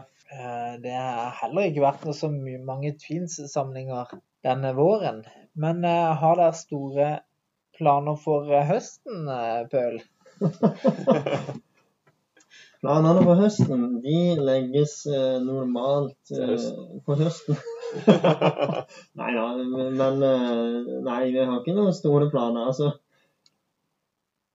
Det 0.82 0.94
har 0.96 1.36
heller 1.42 1.68
ikke 1.70 1.84
vært 1.84 2.06
noe 2.08 2.16
så 2.18 2.32
mange 2.32 2.94
Tweens-samlinger 3.04 4.16
denne 4.48 4.72
våren. 4.78 5.22
Men 5.54 5.84
har 5.86 6.40
dere 6.40 6.56
store 6.58 7.10
planer 7.78 8.18
for 8.24 8.48
høsten, 8.72 9.28
Pøl? 9.74 10.00
Planene 12.82 13.22
for 13.22 13.38
høsten 13.38 13.82
de 14.02 14.20
legges 14.42 14.94
eh, 15.06 15.36
normalt 15.46 16.32
eh, 16.34 16.64
på 17.06 17.18
høsten. 17.20 17.60
nei 19.20 19.34
da, 19.36 19.44
men 20.00 20.26
eh, 20.26 20.88
Nei, 21.06 21.20
vi 21.28 21.44
har 21.44 21.60
ikke 21.60 21.76
noen 21.78 21.94
store 21.94 22.32
planer. 22.34 22.72
Altså, 22.72 22.96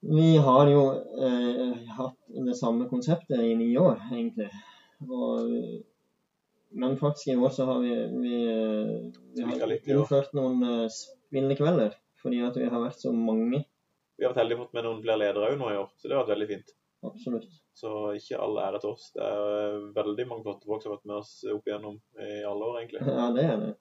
vi 0.00 0.36
har 0.36 0.70
jo 0.70 0.82
eh, 1.26 1.76
hatt 1.96 2.16
det 2.46 2.56
samme 2.58 2.88
konseptet 2.88 3.40
i 3.40 3.54
ni 3.58 3.70
år, 3.78 4.00
egentlig. 4.12 4.48
Og, 5.08 5.52
men 6.76 6.96
faktisk 7.00 7.32
i 7.32 7.36
år 7.36 7.54
så 7.54 7.66
har 7.68 7.80
vi, 7.80 7.94
vi, 8.22 8.40
vi 9.36 9.46
har 9.46 9.76
innført 9.76 10.34
noen 10.36 10.62
uh, 10.62 10.88
spillekvelder. 10.92 11.96
Fordi 12.22 12.42
at 12.42 12.56
vi 12.58 12.68
har 12.68 12.82
vært 12.82 13.00
så 13.00 13.12
mange. 13.14 13.62
Vi 14.16 14.24
har 14.24 14.32
vært 14.32 14.42
heldige 14.44 14.64
fått 14.64 14.76
med 14.76 14.86
noen 14.86 15.02
flere 15.04 15.20
ledere 15.20 15.50
òg 15.50 15.60
nå 15.60 15.72
i 15.72 15.78
år, 15.78 15.88
så 15.96 16.08
det 16.08 16.16
har 16.16 16.24
vært 16.24 16.34
veldig 16.34 16.50
fint. 16.52 16.76
Absolutt. 17.06 17.58
Så 17.76 17.90
ikke 18.16 18.38
all 18.40 18.56
ære 18.62 18.80
til 18.82 18.94
oss. 18.94 19.10
Det 19.14 19.24
er 19.24 19.82
veldig 19.96 20.28
mange 20.30 20.46
flotte 20.46 20.68
folk 20.68 20.82
som 20.82 20.92
har 20.92 20.98
vært 20.98 21.10
med 21.10 21.18
oss 21.18 21.34
opp 21.52 21.68
igjennom 21.68 21.98
i 22.24 22.30
alle 22.48 22.70
år, 22.70 22.78
egentlig. 22.80 23.02
Ja, 23.04 23.26
det 23.36 23.44
er 23.44 23.60
det. 23.62 23.74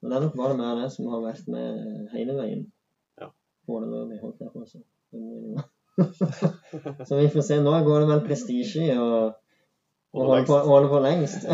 Men 0.00 0.12
det 0.12 0.16
er 0.16 0.24
nok 0.26 0.38
bare 0.40 0.56
vi 0.56 0.70
det 0.80 0.88
som 0.94 1.12
har 1.12 1.22
vært 1.24 1.52
med 1.52 2.08
hele 2.14 2.38
veien. 2.38 2.64
Ja. 3.66 3.68
Foreløpig, 3.72 4.20
holdt 4.22 4.38
jeg 4.40 4.50
på 4.52 4.60
å. 4.62 4.66
Så 7.08 7.16
vi 7.18 7.28
får 7.32 7.42
se. 7.42 7.60
Nå 7.64 7.70
går 7.86 8.00
det 8.04 8.08
vel 8.12 8.26
prestisje 8.26 8.82
i 8.86 8.92
å 8.94 9.32
holde 10.14 10.88
på, 10.92 10.98
lengst. 11.02 11.42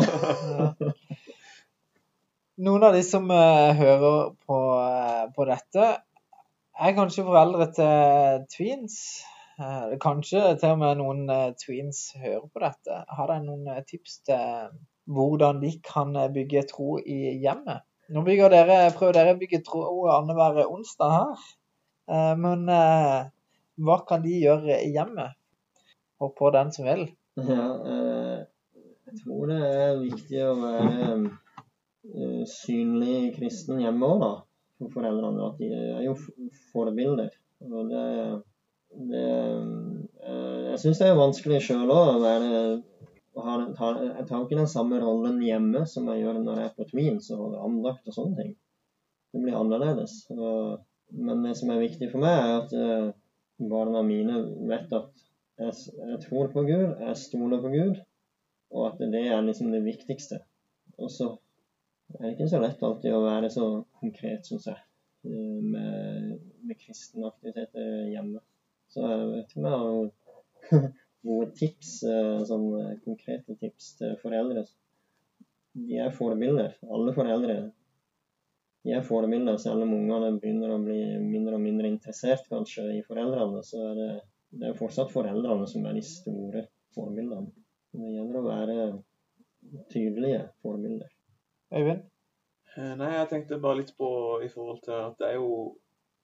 Noen 2.63 2.83
av 2.85 2.93
de 2.93 3.01
som 3.01 3.25
uh, 3.33 3.73
hører 3.73 4.29
på, 4.45 4.57
uh, 4.77 5.25
på 5.33 5.41
dette, 5.49 6.05
er 6.77 6.97
kanskje 6.97 7.25
foreldre 7.25 7.65
til 7.73 8.45
tweens. 8.53 9.25
Uh, 9.57 9.97
kanskje 10.01 10.57
til 10.61 10.71
og 10.75 10.79
med 10.83 10.97
noen 11.01 11.21
tweens 11.57 12.13
hører 12.19 12.45
på 12.45 12.59
dette. 12.61 12.93
Har 13.09 13.27
dere 13.31 13.43
noen 13.47 13.65
tips 13.89 14.13
til 14.29 14.45
hvordan 15.09 15.61
de 15.65 15.71
kan 15.83 16.13
bygge 16.35 16.61
tro 16.69 16.99
i 17.01 17.41
hjemmet? 17.41 17.81
Nå 18.13 18.21
dere, 18.27 18.93
prøver 18.93 19.13
dere 19.17 19.33
å 19.33 19.39
bygge 19.39 19.65
tro 19.65 19.81
annenhver 20.13 20.67
onsdag 20.67 21.09
her. 21.17 21.35
Men 22.07 22.65
hva 22.67 23.95
kan 24.07 24.23
de 24.25 24.33
gjøre 24.41 24.79
i 24.83 24.89
hjemmet? 24.91 25.37
Og 26.19 26.33
på 26.35 26.49
den 26.55 26.71
som 26.75 26.87
vil. 26.89 27.05
Ja, 27.39 27.67
jeg 29.07 29.21
tror 29.21 29.47
det 29.49 29.59
er 29.69 30.01
viktig 30.01 30.41
å 30.43 30.57
være 30.59 31.13
Eh, 32.03 32.43
synlig 32.49 33.35
kristen 33.37 33.79
hjemme 33.79 34.07
òg, 34.07 34.23
da. 34.23 34.31
For 34.79 34.95
foreldrene. 34.97 35.45
At 35.47 35.61
de 35.61 35.69
er 35.71 36.01
jo 36.03 36.15
forbilder. 36.73 37.29
Og 37.63 37.91
det, 37.91 38.07
det 39.11 39.27
eh, 39.29 40.63
Jeg 40.73 40.81
syns 40.81 40.99
det 40.99 41.11
er 41.11 41.19
vanskelig 41.19 41.61
sjøl 41.63 41.93
òg 41.93 42.17
å 42.17 42.23
være 42.23 42.49
jeg 43.33 43.71
tar 44.29 44.35
jo 44.35 44.43
ikke 44.43 44.59
den 44.59 44.67
samme 44.69 44.99
rollen 45.01 45.39
hjemme 45.41 45.79
som 45.89 46.05
jeg 46.11 46.19
gjør 46.21 46.35
når 46.43 46.59
jeg 46.59 46.67
er 46.69 46.75
på 46.77 46.85
Tweens 46.91 47.31
og 47.33 47.55
andakt 47.57 48.11
og 48.11 48.13
sånne 48.13 48.37
ting. 48.37 48.51
Det 49.33 49.41
blir 49.41 49.57
annerledes. 49.57 50.19
Og, 50.35 50.83
men 51.13 51.43
det 51.45 51.53
som 51.59 51.71
er 51.73 51.83
viktig 51.83 52.09
for 52.11 52.23
meg, 52.23 52.39
er 52.39 52.55
at 52.61 52.73
uh, 52.73 53.67
barna 53.69 54.01
mine 54.05 54.39
vet 54.69 54.93
at 54.95 55.11
jeg, 55.61 55.75
jeg, 55.99 56.19
tror 56.25 56.49
på 56.53 56.63
Gud, 56.65 56.95
jeg 56.99 57.19
stoler 57.21 57.61
på 57.61 57.69
Gud, 57.73 57.99
og 58.73 58.87
at 58.89 59.03
det 59.13 59.21
er 59.29 59.43
liksom 59.45 59.69
det 59.73 59.83
viktigste. 59.85 60.41
Og 60.97 61.11
så 61.13 61.29
er 62.17 62.25
det 62.25 62.33
ikke 62.33 62.49
så 62.49 62.61
lett 62.63 62.81
alltid 62.85 63.13
å 63.13 63.21
være 63.25 63.51
så 63.53 63.67
konkret, 64.01 64.49
syns 64.49 64.65
jeg, 64.71 64.81
eh, 65.29 65.61
med, 65.61 66.33
med 66.65 66.81
kristne 66.81 67.29
aktiviteter 67.29 68.09
hjemme. 68.09 68.41
Så 68.93 69.05
jeg 69.05 69.29
vet 69.29 69.53
ikke 69.53 69.61
om 69.61 69.69
jeg 69.69 69.83
har 69.83 70.89
gode 71.29 71.51
tips, 71.59 71.93
eh, 72.09 72.41
sånn 72.49 72.67
konkrete 73.05 73.57
tips 73.61 73.93
til 74.01 74.17
foreldre. 74.25 74.65
De 75.77 76.01
er 76.01 76.13
forbilder. 76.13 76.75
Alle 76.93 77.13
foreldre 77.15 77.57
de 78.83 78.91
er 78.97 79.05
forbilder, 79.07 79.57
selv 79.61 79.85
om 79.85 79.95
ungene 79.95 80.33
begynner 80.43 80.73
å 80.73 80.81
bli 80.83 80.99
mindre 81.23 81.55
og 81.55 81.63
mindre 81.63 81.87
interessert 81.87 82.49
kanskje 82.51 82.89
i 82.97 83.01
foreldrene. 83.07 83.61
Så 83.63 83.79
er 83.79 83.99
det, 83.99 84.09
det 84.59 84.69
er 84.69 84.79
fortsatt 84.79 85.13
foreldrene 85.13 85.67
som 85.71 85.85
er 85.87 85.95
de 85.95 86.03
store 86.07 86.65
forbildene. 86.95 87.47
Det 87.93 88.11
gjelder 88.11 88.39
å 88.39 88.47
være 88.47 88.77
tydelige 89.93 90.41
forbilder. 90.65 91.11
Øyvind? 91.73 92.03
Eh, 92.75 92.93
nei, 92.99 93.11
jeg 93.13 93.29
tenkte 93.31 93.61
bare 93.61 93.79
litt 93.79 93.93
på 93.97 94.09
i 94.43 94.49
forhold 94.51 94.81
til 94.83 94.97
at 94.97 95.15
det 95.21 95.29
er 95.29 95.37
jo 95.37 95.77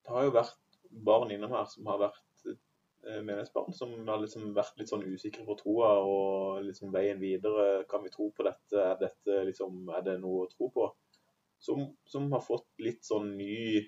Det 0.03 0.15
har 0.15 0.25
jo 0.25 0.33
vært 0.33 0.77
barn 1.05 1.31
innom 1.31 1.51
her 1.53 1.67
som 1.69 1.85
har 1.91 1.99
vært 2.01 2.47
eh, 2.49 3.19
menighetsbarn 3.21 3.75
som 3.77 3.91
har 4.07 4.21
liksom 4.23 4.47
vært 4.55 4.79
litt 4.79 4.89
sånn 4.89 5.03
usikre 5.05 5.43
på 5.45 5.55
troa 5.59 5.91
og 6.01 6.63
liksom 6.65 6.89
veien 6.95 7.19
videre. 7.21 7.83
Kan 7.91 8.01
vi 8.03 8.11
tro 8.13 8.31
på 8.33 8.47
dette? 8.47 8.73
Er, 8.73 8.95
dette 8.97 9.43
liksom, 9.45 9.83
er 9.93 10.01
det 10.07 10.17
noe 10.23 10.47
å 10.47 10.49
tro 10.49 10.71
på? 10.73 10.87
Som, 11.59 11.89
som 12.07 12.29
har 12.31 12.43
fått 12.43 12.67
litt 12.79 13.03
sånn 13.03 13.33
ny, 13.35 13.81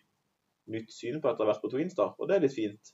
nytt 0.72 0.92
syn 0.92 1.22
på 1.22 1.30
etter 1.30 1.46
å 1.46 1.48
ha 1.48 1.54
vært 1.54 1.64
på 1.64 1.72
Twins, 1.72 1.96
da. 1.96 2.10
Og 2.20 2.28
det 2.28 2.38
er 2.38 2.44
litt 2.46 2.56
fint. 2.56 2.92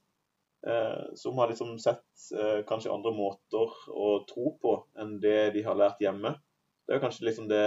Eh, 0.67 1.07
som 1.17 1.37
har 1.37 1.49
liksom 1.49 1.77
sett 1.81 2.27
eh, 2.37 2.59
kanskje 2.67 2.93
andre 2.93 3.13
måter 3.13 3.73
å 3.93 4.11
tro 4.29 4.53
på 4.61 4.75
enn 5.01 5.17
det 5.23 5.51
de 5.57 5.65
har 5.65 5.77
lært 5.77 6.01
hjemme. 6.01 6.35
Det 6.87 6.95
er 6.95 7.03
kanskje 7.03 7.27
liksom 7.27 7.49
det 7.49 7.65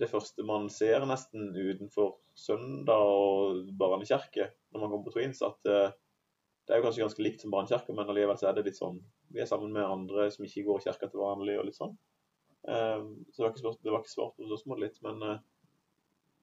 det 0.00 0.08
første 0.08 0.44
man 0.46 0.68
ser 0.72 1.02
nesten 1.08 1.50
utenfor 1.52 2.14
søndag 2.38 3.02
og 3.04 3.66
barnekirke 3.78 4.46
når 4.70 4.80
man 4.80 4.92
kommer 4.92 5.08
på 5.08 5.16
Twins, 5.16 5.42
at 5.44 5.68
eh, 5.68 5.90
det 6.66 6.74
er 6.74 6.80
jo 6.80 6.86
kanskje 6.86 7.02
ganske 7.04 7.24
likt 7.24 7.42
som 7.42 7.52
barnekirke, 7.52 7.94
men 7.96 8.08
allikevel 8.08 8.38
så 8.38 8.50
er 8.50 8.56
det 8.56 8.68
litt 8.68 8.78
sånn 8.78 9.00
Vi 9.34 9.42
er 9.42 9.48
sammen 9.50 9.74
med 9.74 9.86
andre 9.86 10.28
som 10.32 10.46
ikke 10.46 10.64
går 10.68 10.80
i 10.80 10.86
kirka 10.86 11.08
til 11.10 11.22
vanlig 11.22 11.58
og 11.58 11.66
litt 11.68 11.78
sånn. 11.78 11.92
Uh, 12.66 13.06
så 13.30 13.36
det 13.36 13.44
var 13.44 13.52
ikke, 13.52 13.62
spørsmål, 13.62 13.84
det 13.86 13.92
var 13.92 14.02
ikke 14.02 14.12
svart 14.12 14.34
på 14.36 14.48
spørsmålet 14.48 14.82
litt, 14.84 14.96
men 15.06 15.22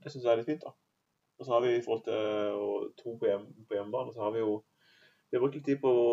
det 0.08 0.14
syns 0.16 0.26
jeg 0.26 0.34
er 0.34 0.42
litt 0.42 0.50
fint, 0.50 0.64
da. 0.64 0.74
Og 1.38 1.46
så 1.46 1.54
har 1.54 1.62
vi 1.66 1.76
i 1.76 1.84
forhold 1.86 2.08
til 2.08 2.58
å 2.58 2.72
tro 2.98 3.14
på, 3.20 3.30
hjem, 3.30 3.46
på 3.70 3.78
hjemmebane, 3.78 4.16
så 4.16 4.26
har 4.26 4.34
vi 4.34 4.42
jo 4.42 4.58
vi 5.30 5.36
har 5.36 5.42
brukt 5.42 5.58
litt 5.58 5.66
tid 5.68 5.80
på 5.82 5.92
å 5.92 6.12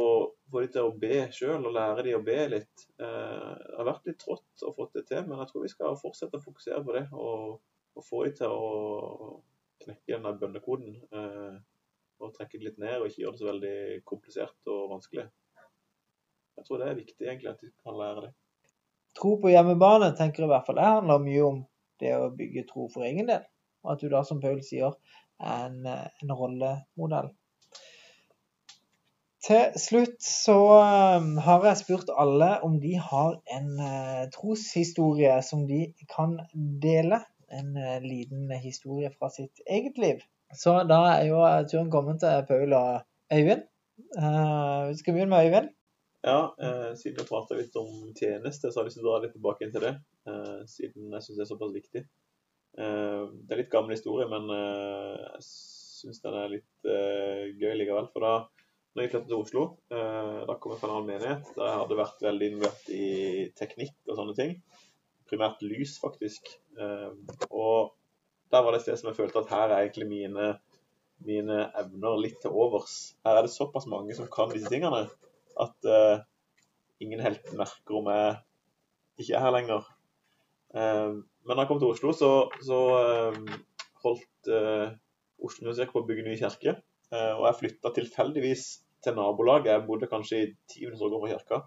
få 0.51 0.61
dem 0.65 0.71
til 0.75 0.89
å 0.89 0.95
be 0.99 1.19
sjøl, 1.35 1.61
og 1.69 1.75
lære 1.77 2.03
dem 2.03 2.17
å 2.19 2.25
be 2.27 2.39
litt. 2.51 2.87
Eh, 2.99 3.53
det 3.61 3.77
har 3.79 3.87
vært 3.87 4.09
litt 4.11 4.19
trått 4.19 4.65
å 4.67 4.73
få 4.75 4.89
det 4.91 5.05
til, 5.07 5.23
men 5.29 5.39
jeg 5.39 5.53
tror 5.53 5.63
vi 5.63 5.71
skal 5.71 6.01
fortsette 6.01 6.41
å 6.41 6.43
fokusere 6.43 6.81
på 6.83 6.97
det. 6.97 7.05
Og, 7.15 7.61
og 7.95 8.07
få 8.09 8.25
dem 8.27 8.35
til 8.41 8.51
å 8.51 9.37
knekke 9.85 10.19
den 10.19 10.41
bønnekoden. 10.41 10.97
Eh, 11.15 11.55
og 12.19 12.35
trekke 12.35 12.59
det 12.59 12.73
litt 12.73 12.83
ned, 12.83 12.97
og 12.99 13.07
ikke 13.07 13.23
gjøre 13.23 13.37
det 13.37 13.43
så 13.45 13.51
veldig 13.53 13.77
komplisert 14.11 14.73
og 14.75 14.91
vanskelig. 14.97 15.29
Jeg 16.59 16.67
tror 16.67 16.83
det 16.83 16.91
er 16.91 16.99
viktig 16.99 17.29
egentlig 17.29 17.53
at 17.53 17.63
de 17.63 17.71
kan 17.87 17.99
lære 17.99 18.27
det. 18.27 18.35
Tro 19.15 19.37
på 19.39 19.55
hjemmebane 19.55 20.11
tenker 20.19 20.43
i 20.43 20.51
hvert 20.51 20.67
fall 20.67 20.79
det 20.81 20.91
handler 20.91 21.23
mye 21.23 21.43
om 21.47 21.65
det 22.03 22.17
å 22.19 22.33
bygge 22.35 22.67
tro 22.67 22.89
for 22.91 23.07
egen 23.07 23.31
del. 23.31 23.47
Og 23.85 23.95
at 23.95 24.03
du 24.03 24.11
da, 24.13 24.23
som 24.27 24.41
Paul 24.43 24.61
sier, 24.65 24.97
er 25.41 25.67
en, 25.69 25.87
en 25.87 26.35
rollemodell. 26.35 27.33
Til 29.45 29.75
slutt 29.77 30.23
så 30.25 30.57
um, 31.21 31.35
har 31.45 31.67
jeg 31.69 31.81
spurt 31.83 32.13
alle 32.17 32.55
om 32.65 32.79
de 32.81 32.95
har 32.97 33.35
en 33.53 33.67
uh, 33.77 34.23
troshistorie 34.33 35.35
som 35.45 35.67
de 35.69 35.83
kan 36.09 36.39
dele. 36.83 37.21
En 37.55 37.77
liten 38.03 38.49
historie 38.59 39.13
fra 39.13 39.29
sitt 39.31 39.61
eget 39.71 40.01
liv. 40.01 40.25
Så 40.59 40.73
da 40.89 40.97
er 41.13 41.29
jo 41.29 41.45
turen 41.71 41.93
kommet 41.93 42.19
til 42.25 42.41
Paul 42.49 42.73
og 42.75 43.05
Øyvind. 43.31 43.63
Vi 43.95 44.97
skal 44.99 45.15
begynne 45.15 45.31
med 45.31 45.47
Øyvind. 45.47 45.69
Ja, 46.27 46.55
eh, 46.61 46.95
siden 46.97 47.19
vi 47.19 47.29
prata 47.29 47.55
litt 47.55 47.75
om 47.77 48.13
tjeneste, 48.17 48.71
så 48.73 48.81
har 48.81 48.87
jeg 48.87 48.91
lyst 48.91 48.97
til 48.97 49.05
å 49.05 49.11
dra 49.11 49.25
litt 49.27 49.35
tilbake 49.37 49.67
inn 49.67 49.73
til 49.75 49.83
det. 49.85 49.91
Eh, 50.31 50.63
siden 50.73 51.13
jeg 51.13 51.25
syns 51.27 51.37
det 51.37 51.43
er 51.45 51.51
såpass 51.51 51.75
viktig. 51.75 52.03
Eh, 52.75 53.23
det 53.47 53.55
er 53.55 53.63
litt 53.63 53.73
gammel 53.73 53.95
historie, 53.95 54.27
men 54.31 54.51
eh, 54.51 55.25
jeg 55.37 55.47
syns 55.47 56.23
den 56.25 56.39
er 56.41 56.53
litt 56.57 56.89
eh, 56.91 57.51
gøy 57.55 57.75
likevel. 57.79 58.09
For 58.15 58.27
da 58.27 58.35
når 58.95 59.05
jeg 59.05 59.13
flyttet 59.13 59.31
til 59.31 59.41
Oslo, 59.43 59.63
da 59.91 60.55
kom 60.63 60.71
jeg 60.71 60.79
fra 60.79 60.87
en 60.87 60.93
annen 60.95 61.09
menighet 61.09 61.49
der 61.57 61.65
jeg 61.67 61.79
hadde 61.81 61.97
vært 61.99 62.21
veldig 62.23 62.49
involvert 62.53 62.91
i 62.95 63.07
teknikk 63.59 63.97
og 64.07 64.21
sånne 64.21 64.35
ting. 64.39 64.53
Primært 65.27 65.65
lys, 65.67 65.97
faktisk. 65.99 66.47
og 67.49 67.97
der 68.55 68.63
var 68.63 68.71
det 68.71 68.79
et 68.79 68.85
sted 68.85 69.01
som 69.01 69.11
jeg 69.11 69.19
følte 69.19 69.43
at 69.43 69.51
her 69.51 69.65
er 69.65 69.81
egentlig 69.81 70.07
mine, 70.13 70.47
mine 71.27 71.59
evner 71.83 72.23
litt 72.23 72.39
til 72.45 72.55
overs. 72.55 73.17
Her 73.27 73.41
er 73.41 73.49
det 73.49 73.57
såpass 73.57 73.91
mange 73.91 74.15
som 74.15 74.31
kan 74.31 74.55
disse 74.55 74.71
tingene 74.71 75.09
at 75.67 75.91
ingen 77.03 77.27
helt 77.27 77.51
merker 77.59 77.99
om 77.99 78.15
jeg 78.15 78.39
ikke 79.25 79.35
er 79.35 79.47
her 79.49 79.57
lenger. 79.59 79.91
Uh, 80.75 81.23
men 81.45 81.55
da 81.55 81.63
jeg 81.63 81.71
kom 81.71 81.81
til 81.83 81.93
Oslo, 81.93 82.13
så, 82.17 82.31
så 82.65 82.81
uh, 82.99 83.55
holdt 84.05 84.51
Oslo 85.45 85.65
Universitet 85.65 85.93
på 85.93 86.03
å 86.03 86.09
bygge 86.09 86.25
ny 86.27 86.35
kirke. 86.37 86.75
og 87.15 87.45
jeg 87.47 87.57
flytta 87.61 87.91
tilfeldigvis 87.97 88.65
til 89.05 89.15
nabolaget. 89.17 89.71
Jeg 89.71 89.85
bodde 89.87 90.09
kanskje 90.11 90.41
i 90.43 90.49
ti 90.69 90.83
minutter 90.85 91.15
over 91.17 91.31
kirka. 91.31 91.61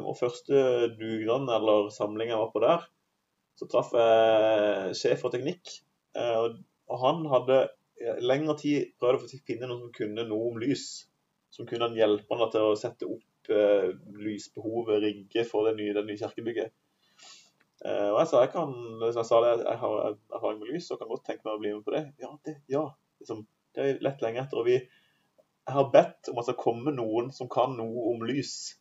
og 0.00 0.16
første 0.16 0.62
dugnaden 0.96 1.50
eller 1.52 1.90
samling 1.92 2.30
jeg 2.30 2.40
var 2.40 2.52
på 2.54 2.62
der, 2.64 2.86
så 3.58 3.68
traff 3.68 3.92
jeg 3.92 4.96
sjef 4.96 5.20
for 5.24 5.34
teknikk. 5.34 5.74
og 6.16 6.96
han 7.04 7.26
hadde 7.32 7.58
lengre 8.24 8.56
tid 8.60 8.94
prøvd 9.00 9.28
å 9.28 9.44
finne 9.44 9.68
noen 9.68 9.84
som 9.84 9.92
kunne 10.00 10.28
noe 10.30 10.52
om 10.52 10.60
lys 10.62 10.86
som 11.56 11.68
kunne 11.68 11.88
hjelpe 11.96 12.36
han 12.36 12.50
til 12.52 12.70
å 12.70 12.78
sette 12.78 13.08
opp 13.08 13.50
eh, 13.52 13.92
lysbehovet, 14.20 15.00
rigge 15.04 15.44
for 15.48 15.68
det 15.68 15.76
nye, 15.78 15.94
det 15.96 16.04
nye 16.08 16.20
kirkebygget. 16.20 16.74
Eh, 17.84 18.08
og 18.12 18.20
jeg 18.22 18.30
sa 18.30 18.44
jeg 18.44 18.52
kan, 18.54 18.72
jeg 19.02 19.26
sa 19.28 19.40
det, 19.44 19.50
jeg 19.64 19.80
har 19.82 19.98
erfaring 20.08 20.62
med 20.62 20.70
lys 20.72 20.88
og 20.90 21.00
kan 21.00 21.10
godt 21.10 21.26
tenke 21.28 21.44
meg 21.44 21.56
å 21.56 21.60
bli 21.60 21.74
med 21.74 21.84
på 21.84 21.96
det. 21.96 22.04
Ja, 22.22 22.30
det, 22.48 22.56
ja. 22.72 22.86
Liksom, 23.20 23.42
det 23.76 23.84
er 23.84 24.00
lett 24.04 24.24
lenge 24.24 24.44
etter. 24.44 24.62
og 24.62 24.68
vi 24.68 24.78
jeg 25.66 25.74
har 25.74 25.88
bedt 25.90 26.28
om 26.30 26.38
at 26.38 26.46
det 26.46 26.52
skal 26.52 26.62
komme 26.62 26.92
noen 26.94 27.32
som 27.34 27.48
kan 27.50 27.72
noe 27.74 28.04
om 28.12 28.20
lys. 28.26 28.76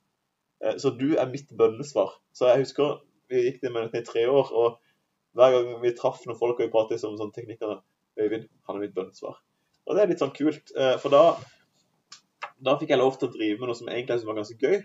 Eh, 0.62 0.78
så 0.82 0.92
du 0.94 1.16
er 1.18 1.32
mitt 1.32 1.50
bønnesvar. 1.58 2.14
Så 2.36 2.52
jeg 2.52 2.62
husker 2.62 3.00
vi 3.32 3.42
gikk 3.48 3.64
det 3.64 3.72
med 3.74 3.96
i 3.98 4.04
tre 4.06 4.28
år, 4.30 4.52
og 4.54 4.78
hver 5.36 5.56
gang 5.56 5.72
vi 5.82 5.96
traff 5.98 6.22
noen 6.28 6.38
folk 6.38 6.60
og 6.60 6.68
vi 6.68 6.74
pratet 6.74 7.04
om 7.08 7.18
sånne 7.18 7.34
teknikker, 7.34 7.82
Øyvind, 8.16 8.46
han 8.64 8.78
er 8.78 8.86
mitt 8.86 8.94
bønnesvar. 8.96 9.42
Og 9.86 9.98
det 9.98 10.04
er 10.04 10.12
litt 10.12 10.22
sånn 10.22 10.36
kult, 10.36 10.72
eh, 10.78 10.94
for 11.02 11.12
da 11.12 11.36
da 12.64 12.78
fikk 12.80 12.94
jeg 12.94 13.02
lov 13.02 13.18
til 13.20 13.28
å 13.28 13.34
drive 13.34 13.60
med 13.60 13.68
noe 13.68 13.76
som 13.76 13.90
egentlig 13.92 14.24
var 14.30 14.38
ganske 14.38 14.56
gøy. 14.62 14.78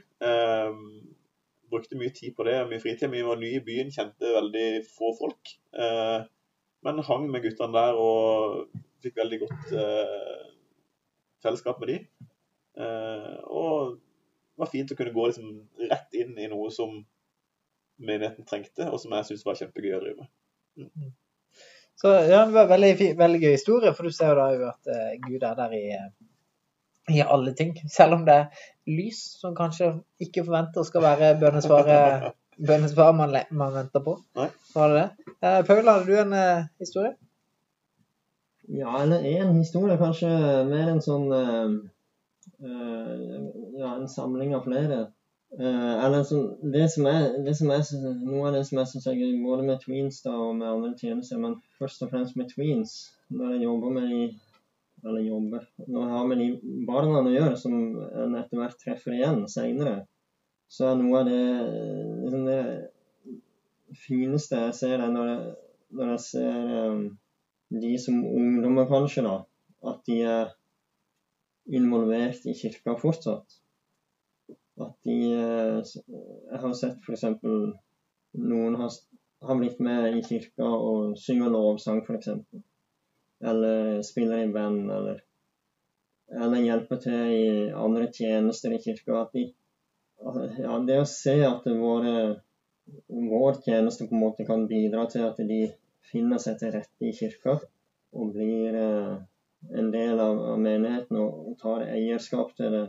Brukte 1.70 1.98
mye 1.98 2.12
tid 2.14 2.34
på 2.36 2.46
det, 2.48 2.56
mye 2.68 2.82
fritid. 2.82 3.10
Vi 3.12 3.22
var 3.26 3.38
nye 3.40 3.58
i 3.60 3.64
byen, 3.64 3.92
kjente 3.94 4.34
veldig 4.34 4.68
få 4.90 5.12
folk. 5.18 5.52
Eh, 5.76 6.18
men 6.86 7.02
hang 7.06 7.28
med 7.30 7.44
guttene 7.44 7.76
der 7.76 7.98
og 8.00 8.80
fikk 9.04 9.20
veldig 9.20 9.38
godt 9.44 9.72
eh, 9.84 10.44
fellesskap 11.44 11.80
med 11.82 11.92
de. 11.92 11.98
Eh, 12.80 13.36
og 13.46 13.96
det 13.96 14.64
var 14.64 14.72
fint 14.72 14.92
å 14.92 14.98
kunne 14.98 15.14
gå 15.14 15.26
liksom 15.30 15.52
rett 15.90 16.20
inn 16.20 16.36
i 16.38 16.48
noe 16.52 16.72
som 16.74 16.98
menigheten 18.00 18.48
trengte, 18.48 18.88
og 18.88 19.00
som 19.00 19.12
jeg 19.16 19.28
syntes 19.28 19.46
var 19.46 19.60
kjempegøy 19.60 19.94
å 19.96 20.02
drive 20.02 20.24
med. 20.24 20.32
Mm. 20.80 21.12
Så 22.00 22.12
ja, 22.24 22.46
Det 22.48 22.56
var 22.56 22.68
veldig, 22.70 23.14
veldig 23.20 23.40
gøy 23.42 23.52
historie, 23.52 23.92
for 23.96 24.08
du 24.08 24.16
ser 24.16 24.32
jo 24.32 24.40
da 24.40 24.50
jo 24.54 24.68
at 24.70 24.92
Gud 25.26 25.42
er 25.44 25.56
der 25.58 25.74
i 25.76 25.84
i 27.10 27.22
alle 27.22 27.52
ting. 27.54 27.74
Selv 27.88 28.14
om 28.14 28.24
det 28.24 28.48
lys 28.90 29.22
som 29.40 29.54
kanskje 29.56 29.92
ikke 30.22 30.44
forventer 30.46 30.86
skal 30.86 31.04
være 31.06 31.34
bønnesvaret 31.40 32.30
bønnesvar 32.68 33.12
man, 33.12 33.36
man, 33.50 33.74
venter 33.74 34.02
på. 34.04 34.16
Nei. 34.36 34.48
Var 34.74 34.92
det 34.92 35.00
det? 35.00 35.34
Eh, 35.40 35.60
Paul, 35.66 35.88
hadde 35.88 36.06
du 36.06 36.18
en 36.20 36.34
eh, 36.36 36.66
historie? 36.82 37.14
Ja, 38.68 39.02
eller 39.02 39.24
en 39.24 39.54
historie. 39.56 39.96
Kanskje 39.98 40.28
mer 40.68 40.92
en 40.92 41.00
sånn 41.02 41.26
uh, 41.32 41.72
uh, 42.62 43.16
Ja, 43.80 43.96
en 43.96 44.06
samling 44.08 44.54
av 44.54 44.68
flere. 44.68 45.08
eller 45.58 46.22
sånn, 46.22 46.44
det 46.70 46.84
som 46.92 47.08
er, 47.10 47.24
det 47.42 47.56
som 47.58 47.72
er 47.74 47.80
Noe 48.04 48.44
av 48.46 48.52
det 48.54 48.60
som 48.68 48.78
jeg 48.78 48.90
syns 48.92 49.08
er 49.10 49.16
gøy, 49.18 49.32
både 49.42 49.64
med 49.66 49.80
tweens 49.82 50.20
da, 50.22 50.36
og 50.38 50.52
med 50.60 50.68
andre 50.68 50.92
tjenester, 51.00 51.40
men 51.42 51.56
først 51.80 52.04
og 52.06 52.12
fremst 52.12 52.36
med 52.38 52.52
tweens, 52.52 52.92
når 53.34 53.56
jeg 53.56 53.64
jobber 53.64 53.96
med 53.96 54.12
de 54.12 54.20
eller 55.04 55.24
jobber. 55.24 55.66
Når 55.86 56.02
jeg 56.02 56.14
har 56.14 56.28
med 56.28 56.40
de 56.42 56.48
barna 56.88 57.22
å 57.22 57.32
gjøre, 57.32 57.56
som 57.58 57.76
en 57.76 58.36
etter 58.38 58.60
hvert 58.60 58.80
treffer 58.80 59.16
igjen 59.16 59.44
seinere, 59.50 60.04
så 60.70 60.90
er 60.90 61.00
noe 61.00 61.22
av 61.22 61.30
det, 61.30 61.40
liksom 62.22 62.46
det 62.46 62.60
fineste 63.98 64.60
jeg 64.66 64.76
ser, 64.78 64.96
det 65.02 65.08
når 65.14 65.30
jeg, 65.32 65.54
når 65.98 66.12
jeg 66.12 66.24
ser 66.26 66.74
um, 66.92 67.04
de 67.82 67.92
som 68.02 68.20
ungdommer, 68.26 68.86
kanskje, 68.90 69.24
da, 69.26 69.36
at 69.90 70.04
de 70.06 70.20
er 70.26 70.52
involvert 71.80 72.46
i 72.50 72.54
kirka 72.58 72.96
fortsatt. 72.98 73.58
At 74.80 74.94
de 75.04 75.16
eh, 75.36 75.80
Jeg 75.84 76.60
har 76.62 76.72
sett 76.78 77.02
f.eks. 77.04 77.26
noen 78.40 78.78
har, 78.80 78.94
har 79.44 79.58
blitt 79.58 79.82
med 79.84 80.16
i 80.16 80.22
kirka 80.24 80.64
og 80.64 81.18
synger 81.20 81.52
lovsang, 81.52 82.00
f.eks 82.06 82.30
eller 83.40 84.02
spiller 84.02 84.44
i 84.44 84.52
band, 84.52 84.90
eller, 84.92 85.22
eller 86.42 86.64
hjelper 86.64 87.00
til 87.00 87.32
i 87.34 87.48
andre 87.72 88.10
tjenester 88.12 88.74
i 88.76 88.80
kirka. 88.82 89.22
At 89.22 89.34
de, 89.36 89.46
ja, 90.60 90.78
det 90.86 91.00
å 91.00 91.08
se 91.08 91.36
at 91.46 91.66
våre, 91.80 92.14
vår 93.08 93.62
tjeneste 93.64 94.08
på 94.08 94.16
en 94.16 94.24
måte 94.26 94.46
kan 94.48 94.66
bidra 94.70 95.06
til 95.10 95.24
at 95.30 95.40
de 95.48 95.62
finner 96.10 96.42
seg 96.42 96.58
til 96.60 96.74
rette 96.74 97.06
i 97.06 97.14
kirka 97.16 97.58
og 98.10 98.32
blir 98.34 98.76
eh, 98.76 99.16
en 99.76 99.90
del 99.94 100.20
av, 100.20 100.38
av 100.52 100.60
menigheten 100.60 101.18
og, 101.20 101.56
tar 101.60 101.86
eierskap 101.86 102.54
til 102.58 102.72
det. 102.74 102.86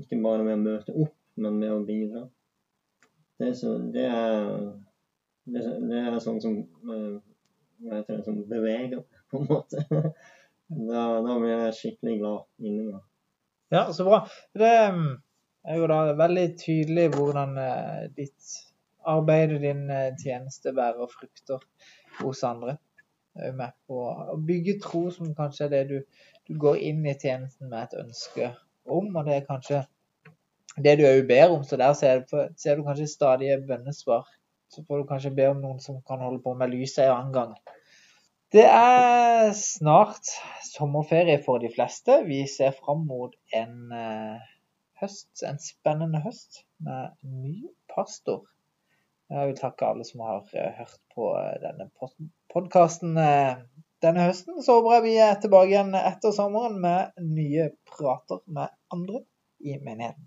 Ikke 0.00 0.20
bare 0.22 0.44
med 0.46 0.54
å 0.54 0.62
møte 0.62 0.94
opp, 0.94 1.16
men 1.40 1.58
med 1.58 1.72
å 1.74 1.80
bidra. 1.86 2.28
Det, 3.40 3.54
så, 3.58 3.74
det, 3.92 4.06
er, 4.06 4.70
det, 5.50 5.64
det 5.90 6.02
er 6.06 6.18
sånn 6.22 6.38
som 6.42 6.58
eh, 6.60 7.18
det, 7.80 8.20
som 8.24 8.42
beveger 8.48 9.02
på 9.30 9.40
en 9.40 9.48
måte. 9.50 9.84
Da, 10.70 11.04
da 11.26 11.36
blir 11.42 11.50
jeg 11.50 11.74
skikkelig 11.74 12.18
glad 12.20 12.66
inni 12.66 12.84
meg. 12.92 13.00
Ja, 13.74 13.88
så 13.94 14.04
bra. 14.06 14.20
Det 14.54 14.74
mm, 14.94 15.08
er 15.66 15.80
jo 15.80 15.88
da 15.90 15.96
veldig 16.18 16.44
tydelig 16.58 17.08
hvordan 17.16 17.56
eh, 17.58 18.04
ditt 18.14 18.52
arbeid 19.10 19.56
og 19.56 19.64
din 19.64 19.84
eh, 19.90 20.12
tjeneste 20.20 20.72
bærer 20.76 21.10
frukter 21.10 21.62
hos 22.20 22.42
andre. 22.46 22.76
Jeg 23.34 23.52
er 23.52 23.56
med 23.58 23.74
på 23.86 23.98
å 24.10 24.36
bygge 24.46 24.78
tro, 24.82 25.04
som 25.14 25.34
kanskje 25.38 25.66
er 25.68 25.72
det 25.74 25.82
du, 25.90 26.26
du 26.50 26.58
går 26.58 26.80
inn 26.90 27.04
i 27.06 27.14
tjenesten 27.14 27.70
med 27.70 27.86
et 27.88 27.98
ønske 28.04 28.50
om. 28.90 29.10
Og 29.14 29.26
det 29.26 29.36
er 29.36 29.46
kanskje 29.46 29.84
det 30.82 30.96
du 30.98 31.06
òg 31.06 31.22
ber 31.28 31.54
om. 31.54 31.62
Så 31.66 31.78
der 31.80 31.94
ser 31.98 32.24
du, 32.26 32.36
ser 32.58 32.78
du 32.78 32.86
kanskje 32.86 33.10
stadige 33.10 33.60
bønnesvar. 33.68 34.26
Så 34.70 34.82
får 34.86 35.02
du 35.02 35.06
kanskje 35.10 35.34
be 35.34 35.46
om 35.50 35.62
noen 35.62 35.78
som 35.82 35.98
kan 36.06 36.22
holde 36.22 36.42
på 36.42 36.54
med 36.58 36.74
lyset 36.74 37.06
en 37.06 37.16
annen 37.16 37.34
gang. 37.34 37.54
Det 38.50 38.64
er 38.66 39.52
snart 39.54 40.26
sommerferie 40.66 41.38
for 41.44 41.62
de 41.62 41.68
fleste. 41.70 42.16
Vi 42.26 42.40
ser 42.50 42.72
fram 42.74 43.04
mot 43.06 43.36
en 43.54 43.92
uh, 43.94 44.40
høst, 44.98 45.44
en 45.46 45.60
spennende 45.62 46.18
høst 46.24 46.64
med 46.82 47.14
ny 47.22 47.68
pastor. 47.94 48.42
Jeg 49.30 49.52
vil 49.52 49.60
takke 49.60 49.86
alle 49.86 50.06
som 50.08 50.24
har 50.26 50.42
uh, 50.42 50.66
hørt 50.80 50.98
på 51.14 51.30
uh, 51.36 51.52
denne 51.62 51.86
podkasten 52.50 53.14
denne 54.02 54.26
høsten. 54.26 54.58
Så 54.64 54.80
håper 54.80 54.96
jeg 54.96 55.06
vi 55.06 55.14
er 55.22 55.38
tilbake 55.38 55.70
igjen 55.70 55.94
etter 56.00 56.34
sommeren 56.34 56.80
med 56.82 57.22
nye 57.22 57.70
prater 57.86 58.42
med 58.50 58.74
andre 58.90 59.22
i 59.62 59.78
menigheten. 59.78 60.26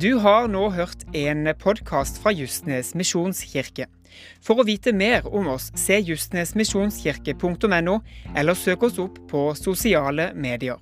Du 0.00 0.14
har 0.16 0.46
nå 0.48 0.62
hørt 0.72 1.02
en 1.12 1.44
podkast 1.60 2.22
fra 2.22 2.30
Justnes 2.32 2.94
misjonskirke. 2.96 3.84
For 4.40 4.62
å 4.62 4.64
vite 4.64 4.94
mer 4.96 5.26
om 5.28 5.50
oss, 5.52 5.66
se 5.76 5.98
justnesmisjonskirke.no, 6.00 7.98
eller 8.32 8.56
søk 8.56 8.86
oss 8.88 8.96
opp 9.02 9.18
på 9.28 9.42
sosiale 9.60 10.30
medier. 10.32 10.80